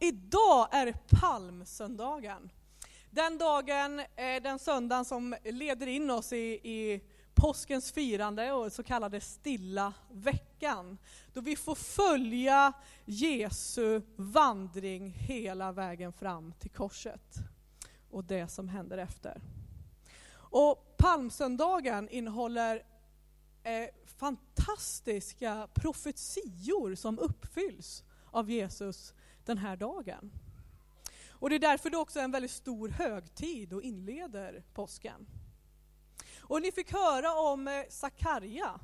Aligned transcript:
idag 0.00 0.68
är 0.70 0.94
palmsöndagen. 1.20 2.50
Den 3.10 3.38
dagen, 3.38 4.00
eh, 4.00 4.42
den 4.42 4.58
söndagen 4.58 5.04
som 5.04 5.36
leder 5.44 5.86
in 5.86 6.10
oss 6.10 6.32
i, 6.32 6.60
i 6.62 7.00
påskens 7.34 7.92
firande 7.92 8.52
och 8.52 8.72
så 8.72 8.82
kallade 8.82 9.20
stilla 9.20 9.92
veckan. 10.10 10.98
Då 11.32 11.40
vi 11.40 11.56
får 11.56 11.74
följa 11.74 12.72
Jesu 13.04 14.02
vandring 14.16 15.10
hela 15.10 15.72
vägen 15.72 16.12
fram 16.12 16.52
till 16.52 16.70
korset 16.70 17.36
och 18.10 18.24
det 18.24 18.48
som 18.48 18.68
händer 18.68 18.98
efter. 18.98 19.40
Och 20.32 20.96
palmsöndagen 20.96 22.08
innehåller 22.08 22.82
eh, 23.62 23.88
fantastiska 24.18 25.68
profetior 25.74 26.94
som 26.94 27.18
uppfylls 27.18 28.04
av 28.30 28.50
Jesus 28.50 29.14
den 29.44 29.58
här 29.58 29.76
dagen. 29.76 30.32
Och 31.30 31.50
det 31.50 31.56
är 31.56 31.60
därför 31.60 31.90
det 31.90 31.96
också 31.96 32.18
är 32.18 32.24
en 32.24 32.30
väldigt 32.30 32.50
stor 32.50 32.88
högtid 32.88 33.72
och 33.72 33.82
inleder 33.82 34.64
påsken. 34.74 35.26
Och 36.38 36.62
ni 36.62 36.72
fick 36.72 36.92
höra 36.92 37.34
om 37.34 37.68
eh, 37.68 37.84
Sakarja, 37.88 38.80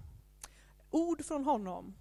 ord 0.90 1.24
från 1.24 1.44
honom, 1.44 1.94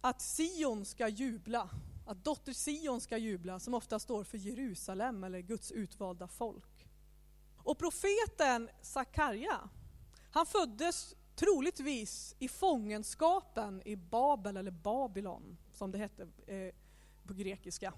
att 0.00 0.22
Sion 0.22 0.84
ska 0.84 1.08
jubla, 1.08 1.70
att 2.06 2.24
dotter 2.24 2.52
Sion 2.52 3.00
ska 3.00 3.18
jubla, 3.18 3.60
som 3.60 3.74
ofta 3.74 3.98
står 3.98 4.24
för 4.24 4.38
Jerusalem 4.38 5.24
eller 5.24 5.40
Guds 5.40 5.72
utvalda 5.72 6.28
folk. 6.28 6.88
Och 7.58 7.78
profeten 7.78 8.70
Sakarja, 8.82 9.68
han 10.30 10.46
föddes 10.46 11.14
troligtvis 11.36 12.36
i 12.38 12.48
fångenskapen 12.48 13.82
i 13.84 13.96
Babel, 13.96 14.56
eller 14.56 14.70
Babylon, 14.70 15.56
som 15.72 15.92
det 15.92 15.98
hette 15.98 16.28
eh, 16.46 16.74
på 17.26 17.34
grekiska. 17.34 17.92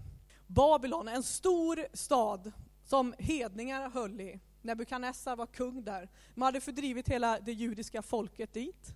Babylon, 0.46 1.08
en 1.08 1.22
stor 1.22 1.86
stad 1.92 2.52
som 2.84 3.14
hedningar 3.18 3.90
höll 3.90 4.20
i. 4.20 4.40
Nebukadnessar 4.62 5.36
var 5.36 5.46
kung 5.46 5.84
där. 5.84 6.08
Man 6.34 6.46
hade 6.46 6.60
fördrivit 6.60 7.08
hela 7.08 7.40
det 7.40 7.52
judiska 7.52 8.02
folket 8.02 8.52
dit. 8.52 8.94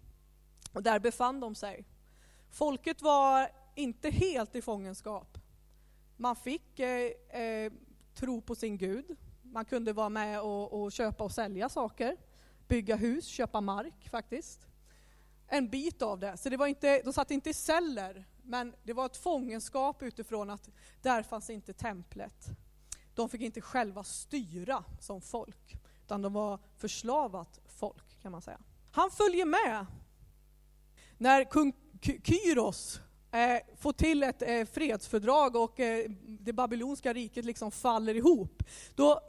Och 0.73 0.83
där 0.83 0.99
befann 0.99 1.41
de 1.41 1.55
sig. 1.55 1.85
Folket 2.51 3.03
var 3.03 3.49
inte 3.75 4.11
helt 4.11 4.57
i 4.57 4.63
fångenskap. 4.63 5.39
Man 6.17 6.37
fick 6.37 6.81
eh, 6.81 7.41
eh, 7.41 7.73
tro 8.15 8.41
på 8.41 8.55
sin 8.55 8.79
Gud. 8.79 9.17
Man 9.43 9.65
kunde 9.65 9.93
vara 9.93 10.09
med 10.09 10.41
och, 10.41 10.83
och, 10.83 10.93
köpa 10.93 11.25
och 11.25 11.33
sälja 11.33 11.69
saker. 11.69 12.17
Bygga 12.69 12.97
hus, 12.97 13.27
köpa 13.27 13.61
mark 13.61 14.09
faktiskt. 14.11 14.67
En 15.49 15.69
bit 15.69 16.03
av 16.03 16.19
det. 16.19 16.37
Så 16.37 16.49
det 16.49 16.57
var 16.57 16.67
inte, 16.67 17.03
de 17.03 17.13
satt 17.13 17.31
inte 17.31 17.51
i 17.51 17.55
celler, 17.55 18.25
men 18.43 18.75
det 18.83 18.93
var 18.93 19.07
ett 19.07 19.17
fångenskap 19.17 20.03
utifrån 20.03 20.51
att 20.51 20.71
där 21.03 21.23
fanns 21.23 21.51
inte 21.51 21.73
templet. 21.73 22.47
De 23.15 23.29
fick 23.29 23.41
inte 23.41 23.61
själva 23.61 24.05
styra 24.05 24.85
som 25.01 25.21
folk, 25.21 25.77
utan 26.05 26.23
de 26.23 26.33
var 26.33 26.59
förslavat 26.77 27.61
folk 27.67 28.21
kan 28.23 28.33
man 28.33 28.43
säga. 28.43 28.61
Han 28.93 29.11
följer 29.11 29.47
med 29.47 29.87
när 31.19 31.45
kung 31.45 31.73
Kyros 32.25 33.01
eh, 33.33 33.77
får 33.77 33.93
till 33.93 34.23
ett 34.23 34.43
eh, 34.43 34.65
fredsfördrag 34.65 35.57
och 35.57 35.81
eh, 35.81 36.11
det 36.23 36.53
babylonska 36.53 37.13
riket 37.13 37.45
liksom 37.45 37.71
faller 37.71 38.15
ihop. 38.15 38.63
Då 38.95 39.21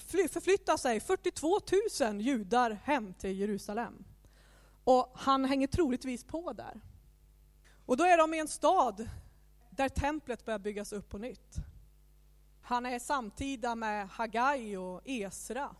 förflyttar 0.00 0.76
sig 0.76 1.00
42 1.00 1.60
000 2.00 2.20
judar 2.20 2.70
hem 2.70 3.14
till 3.14 3.38
Jerusalem. 3.38 4.04
Och 4.84 5.12
han 5.14 5.44
hänger 5.44 5.66
troligtvis 5.66 6.24
på 6.24 6.52
där. 6.52 6.80
Och 7.86 7.96
då 7.96 8.04
är 8.04 8.18
de 8.18 8.34
i 8.34 8.38
en 8.38 8.48
stad 8.48 9.08
där 9.70 9.88
templet 9.88 10.44
börjar 10.44 10.58
byggas 10.58 10.92
upp 10.92 11.08
på 11.08 11.18
nytt. 11.18 11.56
Han 12.62 12.86
är 12.86 12.98
samtida 12.98 13.74
med 13.74 14.08
Hagai 14.08 14.76
och 14.76 15.02
Esra, 15.04 15.74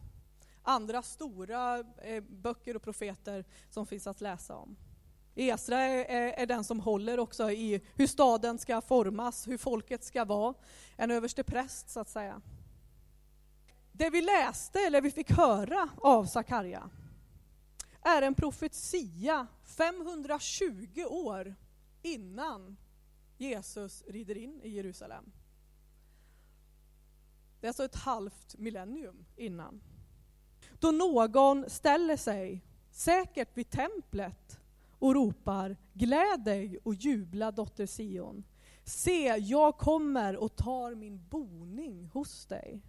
andra 0.62 1.03
stora 1.03 1.79
eh, 2.03 2.23
böcker 2.23 2.77
och 2.77 2.83
profeter 2.83 3.45
som 3.71 3.87
finns 3.87 4.06
att 4.06 4.21
läsa 4.21 4.56
om. 4.56 4.77
Esra 5.34 5.81
är, 5.81 6.05
är, 6.05 6.33
är, 6.33 6.47
den 6.47 6.65
som 6.65 6.81
håller 6.81 7.19
också 7.19 7.50
i 7.50 7.81
hur 7.95 8.06
staden 8.06 8.59
ska 8.59 8.81
formas, 8.81 9.49
hur 9.49 9.59
folket 9.59 10.05
ska 10.05 10.25
vara. 10.25 10.55
En 10.97 11.11
överste 11.11 11.45
präst 11.45 11.91
så 11.91 12.00
att 12.00 12.09
säga. 12.09 12.41
Det 13.93 14.11
vi 14.11 14.22
läste, 14.22 14.81
eller 14.81 15.00
vi 15.00 15.11
fick 15.11 15.31
höra 15.31 15.89
av 15.97 16.25
Sakarja, 16.25 16.91
är 18.03 18.22
en 18.22 18.34
profetia 18.34 19.47
520 19.65 21.05
år 21.05 21.55
innan 22.06 22.77
Jesus 23.37 24.05
rider 24.06 24.37
in 24.37 24.61
i 24.62 24.69
Jerusalem. 24.69 25.33
Det 27.61 27.67
är 27.67 27.69
alltså 27.69 27.84
ett 27.84 27.94
halvt 27.94 28.59
millennium 28.59 29.25
innan. 29.37 29.81
Då 30.78 30.91
någon 30.91 31.71
ställer 31.71 32.16
sig, 32.16 32.65
säkert 32.91 33.56
vid 33.56 33.71
templet, 33.71 34.61
och 34.99 35.15
ropar 35.15 35.77
Gläd 35.93 36.45
dig 36.45 36.78
och 36.83 36.95
jubla 36.95 37.50
dotter 37.50 37.87
Sion. 37.87 38.45
Se, 38.84 39.37
jag 39.37 39.78
kommer 39.78 40.37
och 40.37 40.56
tar 40.56 40.95
min 40.95 41.27
boning 41.28 42.11
hos 42.12 42.47
dig. 42.47 42.83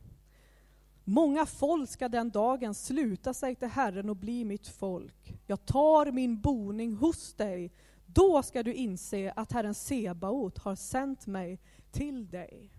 Många 1.03 1.45
folk 1.45 1.89
ska 1.89 2.09
den 2.09 2.29
dagen 2.29 2.75
sluta 2.75 3.33
sig 3.33 3.56
till 3.56 3.67
Herren 3.67 4.09
och 4.09 4.16
bli 4.16 4.45
mitt 4.45 4.67
folk. 4.67 5.33
Jag 5.45 5.66
tar 5.66 6.11
min 6.11 6.41
boning 6.41 6.94
hos 6.94 7.33
dig. 7.33 7.72
Då 8.17 8.44
ska 8.44 8.63
du 8.63 8.73
inse 8.73 9.33
att 9.35 9.51
Herren 9.51 9.73
Sebaot 9.75 10.57
har 10.57 10.75
sänt 10.75 11.28
mig 11.28 11.59
till 11.91 12.29
dig. 12.29 12.72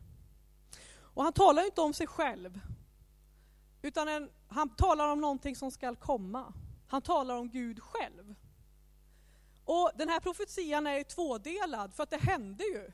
Och 0.97 1.25
han 1.25 1.32
talar 1.32 1.65
inte 1.65 1.81
om 1.81 1.94
sig 1.94 2.06
själv, 2.06 2.60
utan 3.82 4.09
en, 4.09 4.31
han 4.48 4.77
talar 4.77 5.12
om 5.12 5.21
någonting 5.21 5.56
som 5.56 5.71
skall 5.71 5.97
komma. 5.97 6.53
Han 6.88 7.03
talar 7.03 7.37
om 7.37 7.48
Gud 7.48 7.82
själv. 7.82 8.34
Och 9.65 9.91
den 9.94 10.09
här 10.09 10.21
profetian 10.21 10.87
är 10.87 11.04
tvådelad, 11.04 11.94
för 11.94 12.03
att 12.03 12.10
det 12.10 12.21
hände 12.21 12.65
ju. 12.65 12.93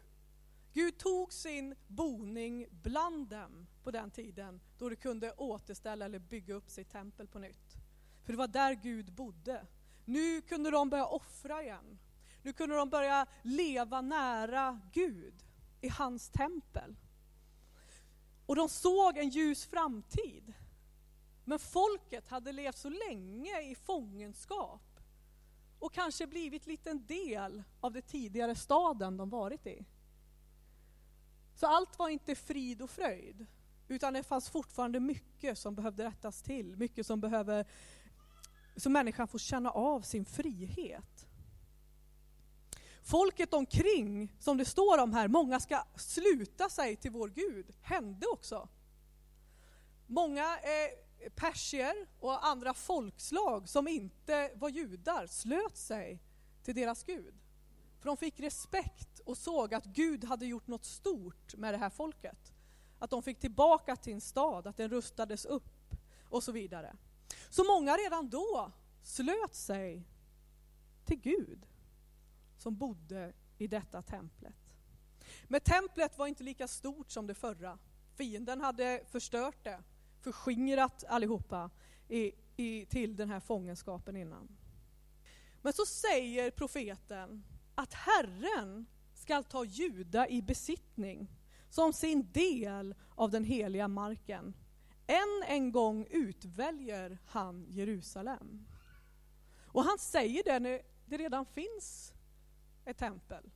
Gud 0.73 0.99
tog 0.99 1.33
sin 1.33 1.75
boning 1.87 2.67
bland 2.71 3.29
dem 3.29 3.67
på 3.83 3.91
den 3.91 4.11
tiden 4.11 4.61
då 4.79 4.89
de 4.89 4.97
kunde 4.97 5.33
återställa 5.33 6.05
eller 6.05 6.19
bygga 6.19 6.55
upp 6.55 6.71
sitt 6.71 6.91
tempel 6.91 7.29
på 7.29 7.39
nytt. 7.39 7.75
För 8.25 8.33
det 8.33 8.39
var 8.39 8.49
där 8.49 8.75
Gud 8.75 9.13
bodde. 9.13 9.67
Nu 10.05 10.43
kunde 10.43 10.71
de 10.71 10.91
börja 10.91 11.07
offra 11.07 11.63
igen. 11.63 11.99
Nu 12.45 12.53
kunde 12.53 12.77
de 12.77 12.91
börja 12.91 13.27
leva 13.43 14.01
nära 14.01 14.81
Gud 14.93 15.35
i 15.81 15.89
hans 15.89 16.29
tempel. 16.29 16.97
Och 18.47 18.57
de 18.57 18.69
såg 18.69 19.19
en 19.19 19.29
ljus 19.29 19.67
framtid. 19.67 20.53
Men 21.45 21.59
folket 21.59 22.29
hade 22.29 22.53
levt 22.53 22.77
så 22.77 22.89
länge 22.89 23.61
i 23.63 23.75
fångenskap 23.75 25.01
och 25.79 25.93
kanske 25.93 26.27
blivit 26.27 26.67
liten 26.67 27.07
del 27.07 27.63
av 27.81 27.93
den 27.93 28.03
tidigare 28.03 28.55
staden 28.55 29.17
de 29.17 29.31
varit 29.31 29.67
i. 29.67 29.85
Så 31.55 31.67
allt 31.67 31.99
var 31.99 32.09
inte 32.09 32.35
frid 32.35 32.83
och 32.83 32.91
fröjd, 32.91 33.47
utan 33.89 34.13
det 34.13 34.23
fanns 34.23 34.51
fortfarande 34.51 35.01
mycket 35.01 35.59
som 35.59 35.75
behövde 35.75 36.05
rättas 36.05 36.43
till, 36.43 36.77
mycket 36.77 37.07
som 37.07 37.21
behöver, 37.21 37.67
så 38.77 38.91
människan 38.91 39.29
får 39.29 39.39
känna 39.39 39.71
av 39.71 40.01
sin 40.01 40.25
frihet. 40.25 41.27
Folket 43.05 43.55
omkring, 43.55 44.37
som 44.39 44.57
det 44.57 44.65
står 44.65 44.99
om 44.99 45.13
här, 45.13 45.29
många 45.29 45.61
ska 45.61 45.85
sluta 45.97 46.69
sig 46.69 46.97
till 46.97 47.11
vår 47.11 47.29
Gud, 47.29 47.75
hände 47.83 48.27
också. 48.27 48.69
Många 50.07 50.59
eh, 50.59 51.31
persier 51.35 52.09
och 52.21 52.47
andra 52.47 52.75
folkslag 52.75 53.69
som 53.69 53.89
inte 53.89 54.51
var 54.55 54.69
judar 54.69 55.27
slöt 55.27 55.77
sig 55.77 56.23
till 56.63 56.75
deras 56.75 57.05
Gud. 57.05 57.35
För 57.99 58.07
de 58.07 58.17
fick 58.17 58.41
respekt 58.41 59.21
och 59.21 59.39
såg 59.39 59.75
att 59.75 59.85
Gud 59.85 60.25
hade 60.25 60.47
gjort 60.47 60.67
något 60.67 60.85
stort 60.85 61.55
med 61.57 61.75
det 61.75 61.79
här 61.79 61.91
folket. 61.91 62.53
Att 62.99 63.11
de 63.11 63.23
fick 63.23 63.41
tillbaka 63.41 63.97
till 63.97 64.13
sin 64.13 64.21
stad, 64.21 64.67
att 64.67 64.77
den 64.77 64.91
rustades 64.91 65.45
upp 65.45 65.95
och 66.29 66.43
så 66.43 66.53
vidare. 66.53 66.97
Så 67.51 67.65
många 67.65 67.97
redan 67.97 68.31
då 68.31 68.73
slöt 69.03 69.55
sig 69.55 70.09
till 71.05 71.21
Gud 71.21 71.67
som 72.65 72.77
bodde 72.77 73.33
i 73.59 73.67
detta 73.67 74.03
templet. 74.03 74.55
Men 75.45 75.61
templet 75.61 76.19
var 76.19 76.27
inte 76.27 76.45
lika 76.45 76.69
stort 76.69 77.11
som 77.11 77.27
det 77.27 77.35
förra. 77.35 77.79
Fienden 78.15 78.61
hade 78.61 79.03
förstört 79.11 79.65
det, 79.65 79.83
förskingrat 80.21 81.05
allihopa 81.09 81.71
i, 82.09 82.33
i, 82.57 82.87
till 82.87 83.17
den 83.17 83.31
här 83.31 83.41
fångenskapen 83.41 84.17
innan. 84.17 84.57
Men 85.63 85.73
så 85.73 85.87
säger 85.87 86.51
profeten 86.51 87.45
att 87.75 87.95
Herren 87.95 88.87
skall 89.15 89.45
ta 89.45 89.65
Juda 89.65 90.29
i 90.29 90.43
besittning 90.43 91.31
som 91.71 91.93
sin 91.93 92.33
del 92.33 92.95
av 93.15 93.31
den 93.31 93.45
heliga 93.45 93.89
marken. 93.89 94.55
Än 95.07 95.43
en 95.47 95.73
gång 95.73 96.07
utväljer 96.11 97.19
han 97.27 97.67
Jerusalem. 97.69 98.67
Och 99.67 99.85
han 99.85 99.99
säger 99.99 100.45
det 100.45 100.59
när 100.59 100.83
det 101.07 101.17
redan 101.17 101.47
finns 101.47 102.15
ett 102.85 102.99
tempel. 102.99 103.51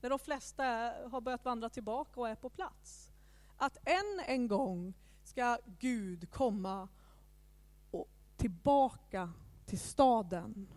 när 0.00 0.10
de 0.10 0.18
flesta 0.18 0.64
har 1.10 1.20
börjat 1.20 1.44
vandra 1.44 1.68
tillbaka 1.68 2.20
och 2.20 2.28
är 2.28 2.34
på 2.34 2.50
plats. 2.50 3.12
Att 3.56 3.88
än 3.88 4.20
en 4.26 4.48
gång 4.48 4.94
ska 5.24 5.58
Gud 5.78 6.30
komma 6.30 6.88
och 7.90 8.08
tillbaka 8.36 9.32
till 9.66 9.78
staden. 9.78 10.68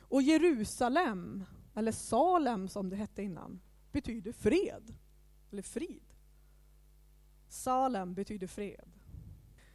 Och 0.00 0.22
Jerusalem, 0.22 1.44
eller 1.74 1.92
Salem 1.92 2.68
som 2.68 2.90
det 2.90 2.96
hette 2.96 3.22
innan, 3.22 3.60
betyder 3.92 4.32
fred, 4.32 4.94
eller 5.50 5.62
frid. 5.62 6.14
Salem 7.48 8.14
betyder 8.14 8.46
fred. 8.46 8.92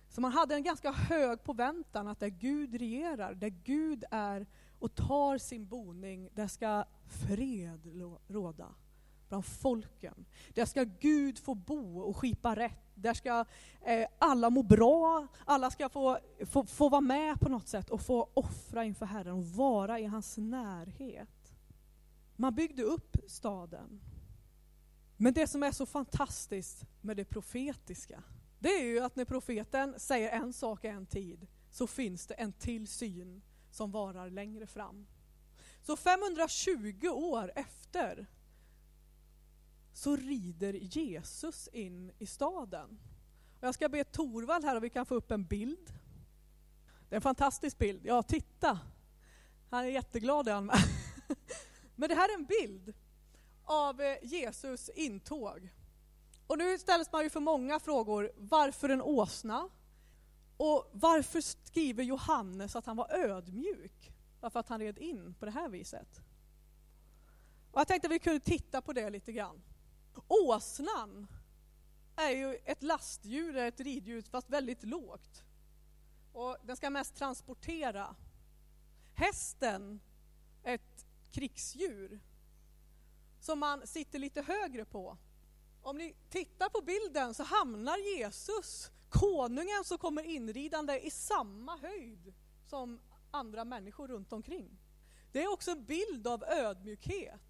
Så 0.09 0.21
man 0.21 0.31
hade 0.31 0.55
en 0.55 0.63
ganska 0.63 0.91
hög 0.91 1.43
påväntan 1.43 2.07
att 2.07 2.19
där 2.19 2.27
Gud 2.27 2.75
regerar, 2.75 3.33
där 3.33 3.49
Gud 3.49 4.03
är 4.11 4.47
och 4.79 4.95
tar 4.95 5.37
sin 5.37 5.67
boning, 5.67 6.29
där 6.33 6.47
ska 6.47 6.85
fred 7.07 8.11
råda 8.27 8.75
bland 9.29 9.45
folken. 9.45 10.25
Där 10.53 10.65
ska 10.65 10.83
Gud 10.83 11.39
få 11.39 11.55
bo 11.55 11.99
och 11.99 12.17
skipa 12.17 12.55
rätt. 12.55 12.91
Där 12.95 13.13
ska 13.13 13.45
eh, 13.81 14.07
alla 14.19 14.49
må 14.49 14.63
bra, 14.63 15.27
alla 15.45 15.71
ska 15.71 15.89
få, 15.89 16.19
få, 16.45 16.65
få 16.65 16.89
vara 16.89 17.01
med 17.01 17.39
på 17.39 17.49
något 17.49 17.67
sätt 17.67 17.89
och 17.89 18.01
få 18.01 18.29
offra 18.33 18.83
inför 18.85 19.05
Herren 19.05 19.33
och 19.33 19.45
vara 19.45 19.99
i 19.99 20.05
hans 20.05 20.37
närhet. 20.37 21.53
Man 22.35 22.55
byggde 22.55 22.83
upp 22.83 23.17
staden. 23.27 24.01
Men 25.17 25.33
det 25.33 25.47
som 25.47 25.63
är 25.63 25.71
så 25.71 25.85
fantastiskt 25.85 26.85
med 27.01 27.17
det 27.17 27.25
profetiska, 27.25 28.23
det 28.59 28.69
är 28.69 28.83
ju 28.83 28.99
att 28.99 29.15
när 29.15 29.25
profeten 29.25 29.99
säger 29.99 30.29
en 30.29 30.53
sak 30.53 30.85
i 30.85 30.87
en 30.87 31.05
tid, 31.05 31.47
så 31.69 31.87
finns 31.87 32.27
det 32.27 32.33
en 32.33 32.53
till 32.53 32.87
syn 32.87 33.41
som 33.77 33.91
varar 33.91 34.29
längre 34.29 34.67
fram. 34.67 35.07
Så 35.81 35.95
520 35.95 37.07
år 37.07 37.51
efter 37.55 38.27
så 39.93 40.15
rider 40.15 40.73
Jesus 40.73 41.67
in 41.67 42.11
i 42.19 42.25
staden. 42.25 42.99
jag 43.59 43.73
ska 43.73 43.89
be 43.89 44.03
Torvald 44.03 44.65
här 44.65 44.75
om 44.75 44.81
vi 44.81 44.89
kan 44.89 45.05
få 45.05 45.15
upp 45.15 45.31
en 45.31 45.45
bild. 45.45 45.93
Det 47.09 47.15
är 47.15 47.15
en 47.15 47.21
fantastisk 47.21 47.77
bild. 47.77 48.01
Ja, 48.05 48.23
titta! 48.23 48.79
Han 49.69 49.85
är 49.85 49.89
jätteglad 49.89 50.47
är 50.47 50.53
han 50.53 50.65
med. 50.65 50.77
Men 51.95 52.09
det 52.09 52.15
här 52.15 52.29
är 52.29 52.33
en 52.33 52.45
bild 52.45 52.93
av 53.63 54.01
eh, 54.01 54.17
Jesus 54.21 54.89
intåg. 54.89 55.73
Och 56.47 56.57
nu 56.57 56.77
ställs 56.77 57.11
man 57.11 57.23
ju 57.23 57.29
för 57.29 57.39
många 57.39 57.79
frågor. 57.79 58.31
Varför 58.37 58.89
en 58.89 59.01
åsna? 59.01 59.69
Och 60.57 60.89
varför 60.93 61.41
skriver 61.41 62.03
Johannes 62.03 62.75
att 62.75 62.85
han 62.85 62.97
var 62.97 63.13
ödmjuk? 63.13 64.11
Varför 64.39 64.59
att 64.59 64.69
han 64.69 64.79
red 64.79 64.97
in 64.97 65.35
på 65.39 65.45
det 65.45 65.51
här 65.51 65.69
viset? 65.69 66.21
Och 67.71 67.79
jag 67.79 67.87
tänkte 67.87 68.07
att 68.07 68.11
vi 68.11 68.19
kunde 68.19 68.39
titta 68.39 68.81
på 68.81 68.93
det 68.93 69.09
lite 69.09 69.31
grann. 69.31 69.61
Åsnan 70.27 71.27
är 72.15 72.29
ju 72.29 72.55
ett 72.65 72.83
lastdjur, 72.83 73.57
ett 73.57 73.79
riddjur, 73.79 74.21
fast 74.21 74.49
väldigt 74.49 74.83
lågt. 74.83 75.43
Och 76.33 76.57
den 76.63 76.77
ska 76.77 76.89
mest 76.89 77.15
transportera. 77.15 78.15
Hästen 79.13 79.99
är 80.63 80.75
ett 80.75 81.05
krigsdjur 81.31 82.19
som 83.39 83.59
man 83.59 83.87
sitter 83.87 84.19
lite 84.19 84.41
högre 84.41 84.85
på. 84.85 85.17
Om 85.81 85.97
ni 85.97 86.15
tittar 86.29 86.69
på 86.69 86.81
bilden 86.81 87.33
så 87.33 87.43
hamnar 87.43 87.97
Jesus, 87.97 88.91
konungen 89.09 89.83
som 89.83 89.97
kommer 89.97 90.23
inridande, 90.23 90.99
i 90.99 91.11
samma 91.11 91.77
höjd 91.77 92.33
som 92.69 92.99
andra 93.31 93.65
människor 93.65 94.07
runt 94.07 94.33
omkring. 94.33 94.77
Det 95.31 95.43
är 95.43 95.53
också 95.53 95.71
en 95.71 95.85
bild 95.85 96.27
av 96.27 96.43
ödmjukhet. 96.43 97.41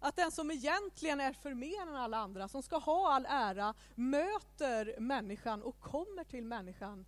Att 0.00 0.16
den 0.16 0.30
som 0.32 0.50
egentligen 0.50 1.20
är 1.20 1.32
förmer 1.32 1.82
än 1.82 1.96
alla 1.96 2.16
andra, 2.16 2.48
som 2.48 2.62
ska 2.62 2.78
ha 2.78 3.12
all 3.12 3.26
ära, 3.28 3.74
möter 3.94 5.00
människan 5.00 5.62
och 5.62 5.80
kommer 5.80 6.24
till 6.24 6.44
människan 6.44 7.06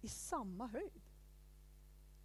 i 0.00 0.08
samma 0.08 0.66
höjd. 0.66 1.02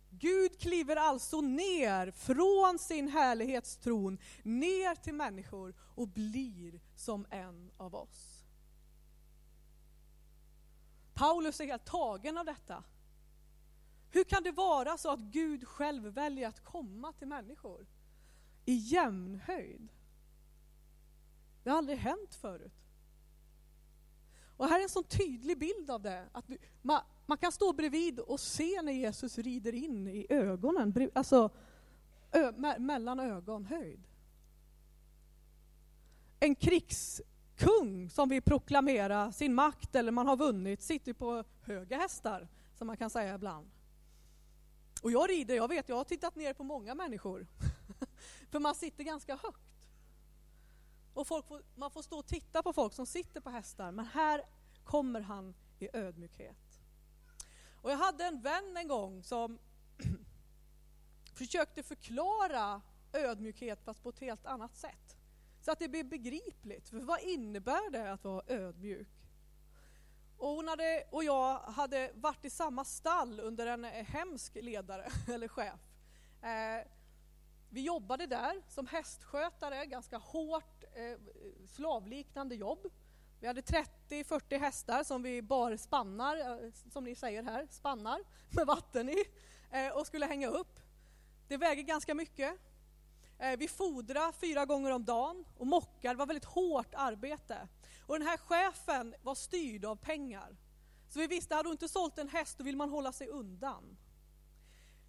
Gud 0.10 0.60
kliver 0.60 0.96
alltså 0.96 1.42
ner 1.42 2.12
från 2.12 2.80
sin 2.80 3.08
härlighetstron 3.08 4.18
ner 4.44 4.96
till 4.96 5.14
människor 5.14 5.76
och 5.96 6.08
blir 6.08 6.80
som 6.96 7.26
en 7.30 7.72
av 7.78 7.96
oss. 7.96 8.35
Paulus 11.16 11.60
är 11.60 11.66
helt 11.66 11.86
tagen 11.86 12.38
av 12.38 12.46
detta. 12.46 12.84
Hur 14.12 14.24
kan 14.24 14.44
det 14.44 14.52
vara 14.52 14.98
så 14.98 15.10
att 15.12 15.20
Gud 15.20 15.68
själv 15.68 16.04
väljer 16.04 16.48
att 16.48 16.64
komma 16.64 17.14
till 17.14 17.28
människor 17.28 17.88
i 18.66 18.74
jämnhöjd? 18.74 19.90
Det 21.64 21.70
har 21.70 21.78
aldrig 21.78 21.98
hänt 21.98 22.36
förut. 22.36 22.74
Och 24.58 24.68
här 24.68 24.80
är 24.80 24.84
en 24.84 24.90
sån 24.90 25.04
tydlig 25.04 25.60
bild 25.60 25.90
av 25.90 26.02
det. 26.02 26.30
Att 26.32 26.46
man, 26.82 27.02
man 27.26 27.38
kan 27.38 27.52
stå 27.52 27.74
bredvid 27.74 28.20
och 28.20 28.40
se 28.40 28.82
när 28.82 28.92
Jesus 28.92 29.38
rider 29.38 29.76
in 29.76 30.08
i 30.08 30.26
ögonen, 30.30 31.12
alltså 31.14 31.50
ö, 32.32 32.52
me, 32.58 32.80
mellan 32.80 33.20
ögonhöjd. 33.20 34.08
En 36.40 36.56
Kung 37.56 38.10
som 38.10 38.30
vill 38.30 38.42
proklamera 38.42 39.32
sin 39.32 39.54
makt 39.54 39.96
eller 39.96 40.12
man 40.12 40.28
har 40.28 40.38
vunnit 40.38 40.82
sitter 40.82 41.14
på 41.14 41.44
höga 41.62 41.98
hästar, 41.98 42.48
som 42.74 42.88
man 42.88 42.98
kan 42.98 43.10
säga 43.10 43.36
ibland. 43.36 43.72
Och 45.02 45.12
jag 45.12 45.30
rider, 45.30 45.56
jag 45.56 45.68
vet, 45.68 45.90
jag 45.90 45.96
har 45.96 46.04
tittat 46.04 46.36
ner 46.36 46.54
på 46.54 46.64
många 46.64 46.96
människor. 46.96 47.48
För 48.52 48.60
man 48.60 48.76
sitter 48.76 49.04
ganska 49.04 49.36
högt. 49.36 49.76
Och 51.14 51.28
får, 51.28 51.64
man 51.76 51.92
får 51.92 52.02
stå 52.02 52.20
och 52.20 52.28
titta 52.28 52.64
på 52.64 52.74
folk 52.74 52.94
som 52.94 53.06
sitter 53.06 53.42
på 53.42 53.50
hästar, 53.50 53.92
men 53.92 54.06
här 54.06 54.42
kommer 54.84 55.22
han 55.22 55.56
i 55.80 55.90
ödmjukhet. 55.94 56.82
Och 57.82 57.92
jag 57.92 57.98
hade 57.98 58.26
en 58.26 58.42
vän 58.42 58.78
en 58.78 58.88
gång 58.88 59.24
som 59.24 59.60
försökte 61.34 61.84
förklara 61.84 62.82
ödmjukhet 63.14 63.82
fast 63.84 64.04
på 64.04 64.10
ett 64.10 64.20
helt 64.20 64.46
annat 64.46 64.76
sätt. 64.76 65.15
Så 65.66 65.72
att 65.72 65.80
det 65.80 65.88
blir 65.88 66.04
begripligt. 66.04 66.90
För 66.90 67.00
vad 67.00 67.20
innebär 67.22 67.92
det 67.92 68.12
att 68.12 68.24
vara 68.24 68.44
ödmjuk? 68.48 69.08
Och, 70.38 70.50
hon 70.50 70.68
hade, 70.68 71.04
och 71.12 71.24
jag 71.24 71.58
hade 71.58 72.12
varit 72.16 72.46
i 72.46 72.50
samma 72.50 72.86
stall 72.86 73.40
under 73.40 73.68
en 73.68 73.84
hemsk 73.84 74.56
ledare, 74.56 75.12
eller 75.34 75.48
chef. 75.48 75.80
Eh, 76.42 76.88
vi 77.70 77.82
jobbade 77.82 78.26
där 78.26 78.62
som 78.68 78.88
hästskötare, 78.88 79.86
ganska 79.86 80.18
hårt 80.18 80.84
eh, 80.96 81.20
slavliknande 81.68 82.56
jobb. 82.56 82.92
Vi 83.40 83.48
hade 83.48 83.62
30-40 83.62 84.60
hästar 84.60 85.04
som 85.04 85.24
vi 85.24 85.42
bar 85.42 85.78
spannar, 85.78 86.38
eh, 86.38 86.72
som 86.92 87.04
ni 87.04 87.16
säger 87.16 87.44
här, 87.44 87.68
spannar 87.70 88.20
med 88.50 88.66
vatten 88.66 89.10
i 89.10 89.24
eh, 89.72 89.98
och 89.98 90.08
skulle 90.08 90.26
hänga 90.26 90.48
upp. 90.48 90.80
Det 91.48 91.58
väger 91.58 91.84
ganska 91.84 92.14
mycket. 92.14 92.60
Eh, 93.40 93.58
vi 93.58 93.68
fodrade 93.68 94.34
fyra 94.34 94.66
gånger 94.66 94.92
om 94.92 95.06
dagen 95.06 95.46
och 95.58 95.68
mockade, 95.68 96.14
det 96.14 96.18
var 96.18 96.26
väldigt 96.26 96.46
hårt 96.46 96.94
arbete. 96.94 97.68
Och 98.08 98.20
den 98.20 98.28
här 98.28 98.38
chefen 98.38 99.16
var 99.24 99.36
styrd 99.36 99.86
av 99.86 99.96
pengar. 99.96 100.58
Så 101.10 101.20
vi 101.20 101.28
visste, 101.28 101.56
hade 101.56 101.70
hon 101.70 101.74
inte 101.74 101.90
sålt 101.90 102.18
en 102.18 102.30
häst 102.30 102.58
då 102.58 102.64
vill 102.64 102.78
man 102.78 102.90
hålla 102.90 103.12
sig 103.12 103.28
undan. 103.28 103.98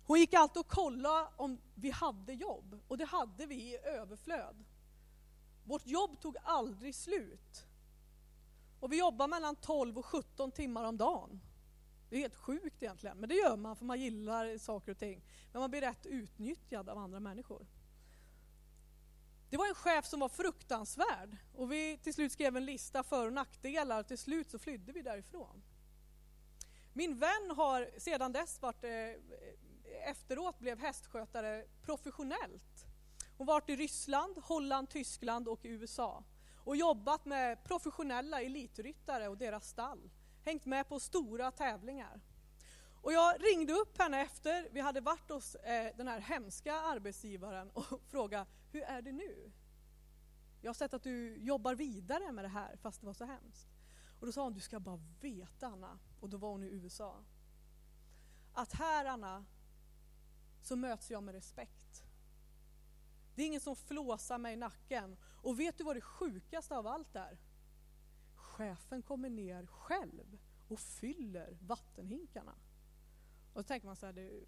Hon 0.06 0.18
gick 0.18 0.34
alltid 0.34 0.60
och 0.60 0.68
kollade 0.68 1.28
om 1.36 1.58
vi 1.74 1.90
hade 1.90 2.32
jobb, 2.32 2.80
och 2.88 2.98
det 2.98 3.04
hade 3.04 3.46
vi 3.46 3.54
i 3.54 3.78
överflöd. 3.78 4.64
Vårt 5.64 5.86
jobb 5.86 6.20
tog 6.20 6.36
aldrig 6.42 6.94
slut. 6.94 7.66
Och 8.80 8.92
vi 8.92 8.98
jobbar 8.98 9.28
mellan 9.28 9.56
12 9.56 9.98
och 9.98 10.06
17 10.06 10.52
timmar 10.52 10.84
om 10.84 10.96
dagen. 10.96 11.40
Det 12.10 12.16
är 12.16 12.20
helt 12.20 12.36
sjukt 12.36 12.82
egentligen, 12.82 13.18
men 13.18 13.28
det 13.28 13.34
gör 13.34 13.56
man 13.56 13.76
för 13.76 13.84
man 13.84 14.00
gillar 14.00 14.58
saker 14.58 14.92
och 14.92 14.98
ting. 14.98 15.24
Men 15.52 15.60
man 15.60 15.70
blir 15.70 15.80
rätt 15.80 16.06
utnyttjad 16.06 16.88
av 16.88 16.98
andra 16.98 17.20
människor. 17.20 17.66
Det 19.50 19.56
var 19.56 19.66
en 19.66 19.74
chef 19.74 20.06
som 20.06 20.20
var 20.20 20.28
fruktansvärd 20.28 21.36
och 21.54 21.72
vi 21.72 21.98
till 22.02 22.14
slut 22.14 22.32
skrev 22.32 22.56
en 22.56 22.64
lista 22.64 23.02
för 23.02 23.26
och 23.26 23.32
nackdelar 23.32 24.00
och 24.00 24.06
till 24.06 24.18
slut 24.18 24.50
så 24.50 24.58
flydde 24.58 24.92
vi 24.92 25.02
därifrån. 25.02 25.62
Min 26.92 27.18
vän 27.18 27.50
har 27.56 27.90
sedan 27.98 28.32
dess 28.32 28.62
varit, 28.62 28.84
eh, 28.84 30.10
efteråt 30.10 30.58
blev 30.58 30.78
hästskötare 30.78 31.64
professionellt. 31.82 32.86
Hon 33.36 33.48
har 33.48 33.54
varit 33.54 33.70
i 33.70 33.76
Ryssland, 33.76 34.38
Holland, 34.38 34.90
Tyskland 34.90 35.48
och 35.48 35.60
USA 35.62 36.24
och 36.64 36.76
jobbat 36.76 37.24
med 37.24 37.64
professionella 37.64 38.42
elitryttare 38.42 39.28
och 39.28 39.38
deras 39.38 39.68
stall. 39.68 40.10
Hängt 40.44 40.64
med 40.64 40.88
på 40.88 41.00
stora 41.00 41.50
tävlingar. 41.50 42.20
Och 43.02 43.12
jag 43.12 43.44
ringde 43.44 43.72
upp 43.72 43.98
henne 43.98 44.20
efter 44.20 44.68
vi 44.72 44.80
hade 44.80 45.00
varit 45.00 45.30
hos 45.30 45.54
eh, 45.54 45.96
den 45.96 46.08
här 46.08 46.20
hemska 46.20 46.74
arbetsgivaren 46.74 47.70
och 47.70 47.84
frågade, 48.10 48.46
hur 48.76 48.82
är 48.82 49.02
det 49.02 49.12
nu? 49.12 49.52
Jag 50.60 50.68
har 50.68 50.74
sett 50.74 50.94
att 50.94 51.02
du 51.02 51.36
jobbar 51.36 51.74
vidare 51.74 52.32
med 52.32 52.44
det 52.44 52.48
här 52.48 52.76
fast 52.76 53.00
det 53.00 53.06
var 53.06 53.14
så 53.14 53.24
hemskt. 53.24 53.68
Och 54.20 54.26
då 54.26 54.32
sa 54.32 54.42
hon, 54.42 54.54
du 54.54 54.60
ska 54.60 54.80
bara 54.80 55.00
veta 55.20 55.66
Anna, 55.66 55.98
och 56.20 56.30
då 56.30 56.36
var 56.36 56.50
hon 56.50 56.64
i 56.64 56.66
USA, 56.66 57.24
att 58.52 58.72
här 58.72 59.04
Anna, 59.04 59.44
så 60.62 60.76
möts 60.76 61.10
jag 61.10 61.22
med 61.22 61.34
respekt. 61.34 62.04
Det 63.34 63.42
är 63.42 63.46
ingen 63.46 63.60
som 63.60 63.76
flåsar 63.76 64.38
mig 64.38 64.52
i 64.52 64.56
nacken. 64.56 65.16
Och 65.22 65.60
vet 65.60 65.78
du 65.78 65.84
vad 65.84 65.96
det 65.96 66.00
sjukaste 66.00 66.76
av 66.76 66.86
allt 66.86 67.16
är? 67.16 67.38
Chefen 68.34 69.02
kommer 69.02 69.30
ner 69.30 69.66
själv 69.66 70.38
och 70.68 70.80
fyller 70.80 71.58
vattenhinkarna. 71.60 72.54
Och 73.52 73.62
då 73.62 73.62
tänker 73.62 73.86
man 73.86 73.96
så 73.96 74.06
här, 74.06 74.12
det, 74.12 74.44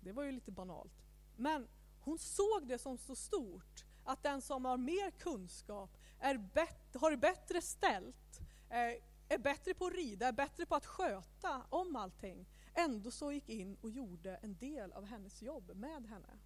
det 0.00 0.12
var 0.12 0.22
ju 0.22 0.32
lite 0.32 0.50
banalt. 0.50 0.92
Men 1.36 1.68
hon 2.00 2.18
såg 2.18 2.66
det 2.66 2.78
som 2.78 2.98
så 2.98 3.16
stort 3.16 3.84
att 4.04 4.22
den 4.22 4.42
som 4.42 4.64
har 4.64 4.76
mer 4.76 5.10
kunskap, 5.10 5.90
är 6.18 6.38
bet, 6.38 6.96
har 7.00 7.10
det 7.10 7.16
bättre 7.16 7.62
ställt, 7.62 8.40
är, 8.68 8.96
är 9.28 9.38
bättre 9.38 9.74
på 9.74 9.86
att 9.86 9.92
rida, 9.92 10.28
är 10.28 10.32
bättre 10.32 10.66
på 10.66 10.74
att 10.74 10.86
sköta 10.86 11.62
om 11.70 11.96
allting, 11.96 12.46
ändå 12.74 13.10
så 13.10 13.32
gick 13.32 13.48
in 13.48 13.76
och 13.80 13.90
gjorde 13.90 14.36
en 14.36 14.56
del 14.56 14.92
av 14.92 15.04
hennes 15.04 15.42
jobb 15.42 15.76
med 15.76 16.06
henne. 16.06 16.38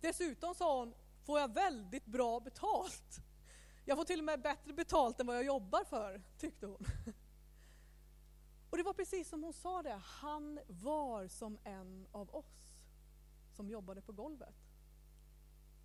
Dessutom 0.00 0.54
sa 0.54 0.78
hon, 0.78 0.94
får 1.24 1.40
jag 1.40 1.54
väldigt 1.54 2.06
bra 2.06 2.40
betalt. 2.40 3.20
Jag 3.84 3.98
får 3.98 4.04
till 4.04 4.18
och 4.18 4.24
med 4.24 4.42
bättre 4.42 4.72
betalt 4.72 5.20
än 5.20 5.26
vad 5.26 5.36
jag 5.36 5.44
jobbar 5.44 5.84
för, 5.84 6.22
tyckte 6.38 6.66
hon. 6.66 6.84
Och 8.70 8.76
det 8.76 8.82
var 8.82 8.92
precis 8.92 9.28
som 9.28 9.42
hon 9.42 9.52
sa 9.52 9.82
det, 9.82 10.00
han 10.04 10.60
var 10.66 11.28
som 11.28 11.58
en 11.64 12.06
av 12.12 12.34
oss 12.34 12.69
som 13.60 13.70
jobbade 13.70 14.00
på 14.00 14.12
golvet. 14.12 14.54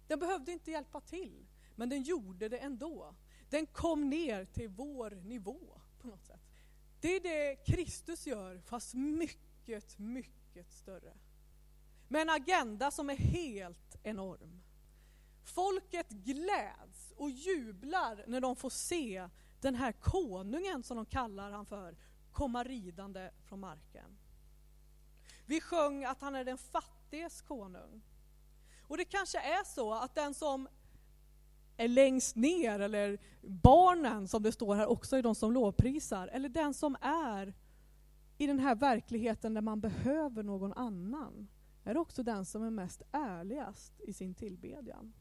Den 0.08 0.20
behövde 0.20 0.52
inte 0.52 0.72
hjälpa 0.72 1.02
till, 1.02 1.48
men 1.76 1.90
den 1.90 2.04
gjorde 2.04 2.50
det 2.50 2.58
ändå. 2.58 3.16
Den 3.50 3.66
kom 3.66 4.10
ner 4.10 4.46
till 4.46 4.70
vår 4.70 5.12
nivå 5.12 5.82
på 6.00 6.08
något 6.08 6.26
sätt. 6.26 6.42
Det 7.02 7.16
är 7.16 7.22
det 7.22 7.56
Kristus 7.56 8.28
gör, 8.28 8.60
fast 8.60 8.94
mycket, 8.94 10.00
mycket 10.00 10.72
större. 10.72 11.14
Med 12.08 12.22
en 12.22 12.30
agenda 12.30 12.92
som 12.92 13.10
är 13.10 13.16
helt 13.16 13.96
enorm. 14.04 14.64
Folket 15.44 16.10
gläds 16.10 17.14
och 17.18 17.30
jublar 17.30 18.24
när 18.28 18.42
de 18.42 18.56
får 18.56 18.70
se 18.70 19.30
den 19.62 19.76
här 19.76 19.92
konungen, 19.92 20.84
som 20.84 20.98
de 20.98 21.06
kallar 21.06 21.52
han 21.52 21.66
för, 21.66 21.98
komma 22.32 22.64
ridande 22.64 23.32
från 23.46 23.60
marken. 23.60 24.18
Vi 25.46 25.62
sjöng 25.62 26.06
att 26.06 26.22
han 26.22 26.36
är 26.36 26.46
den 26.46 26.58
fattiges 27.06 27.42
konung. 27.42 28.02
Och 28.82 28.98
det 28.98 29.06
kanske 29.06 29.38
är 29.40 29.64
så 29.64 29.94
att 29.94 30.16
den 30.16 30.34
som 30.34 30.68
är 31.78 31.88
längst 31.88 32.36
ner, 32.36 32.80
eller 32.80 33.20
barnen 33.42 34.28
som 34.28 34.44
det 34.44 34.52
står 34.52 34.76
här 34.76 34.88
också 34.88 35.18
är 35.18 35.22
de 35.24 35.36
som 35.36 35.52
lovprisar, 35.52 36.28
eller 36.28 36.50
den 36.50 36.74
som 36.74 36.98
är 37.02 37.54
i 38.38 38.48
den 38.48 38.60
här 38.60 38.76
verkligheten 38.76 39.54
där 39.54 39.62
man 39.62 39.80
behöver 39.80 40.44
någon 40.44 40.74
annan, 40.74 41.48
är 41.84 41.98
också 41.98 42.24
den 42.24 42.46
som 42.46 42.64
är 42.64 42.70
mest 42.70 43.02
ärligast 43.12 44.02
i 44.02 44.14
sin 44.14 44.34
tillbedjan. 44.34 45.14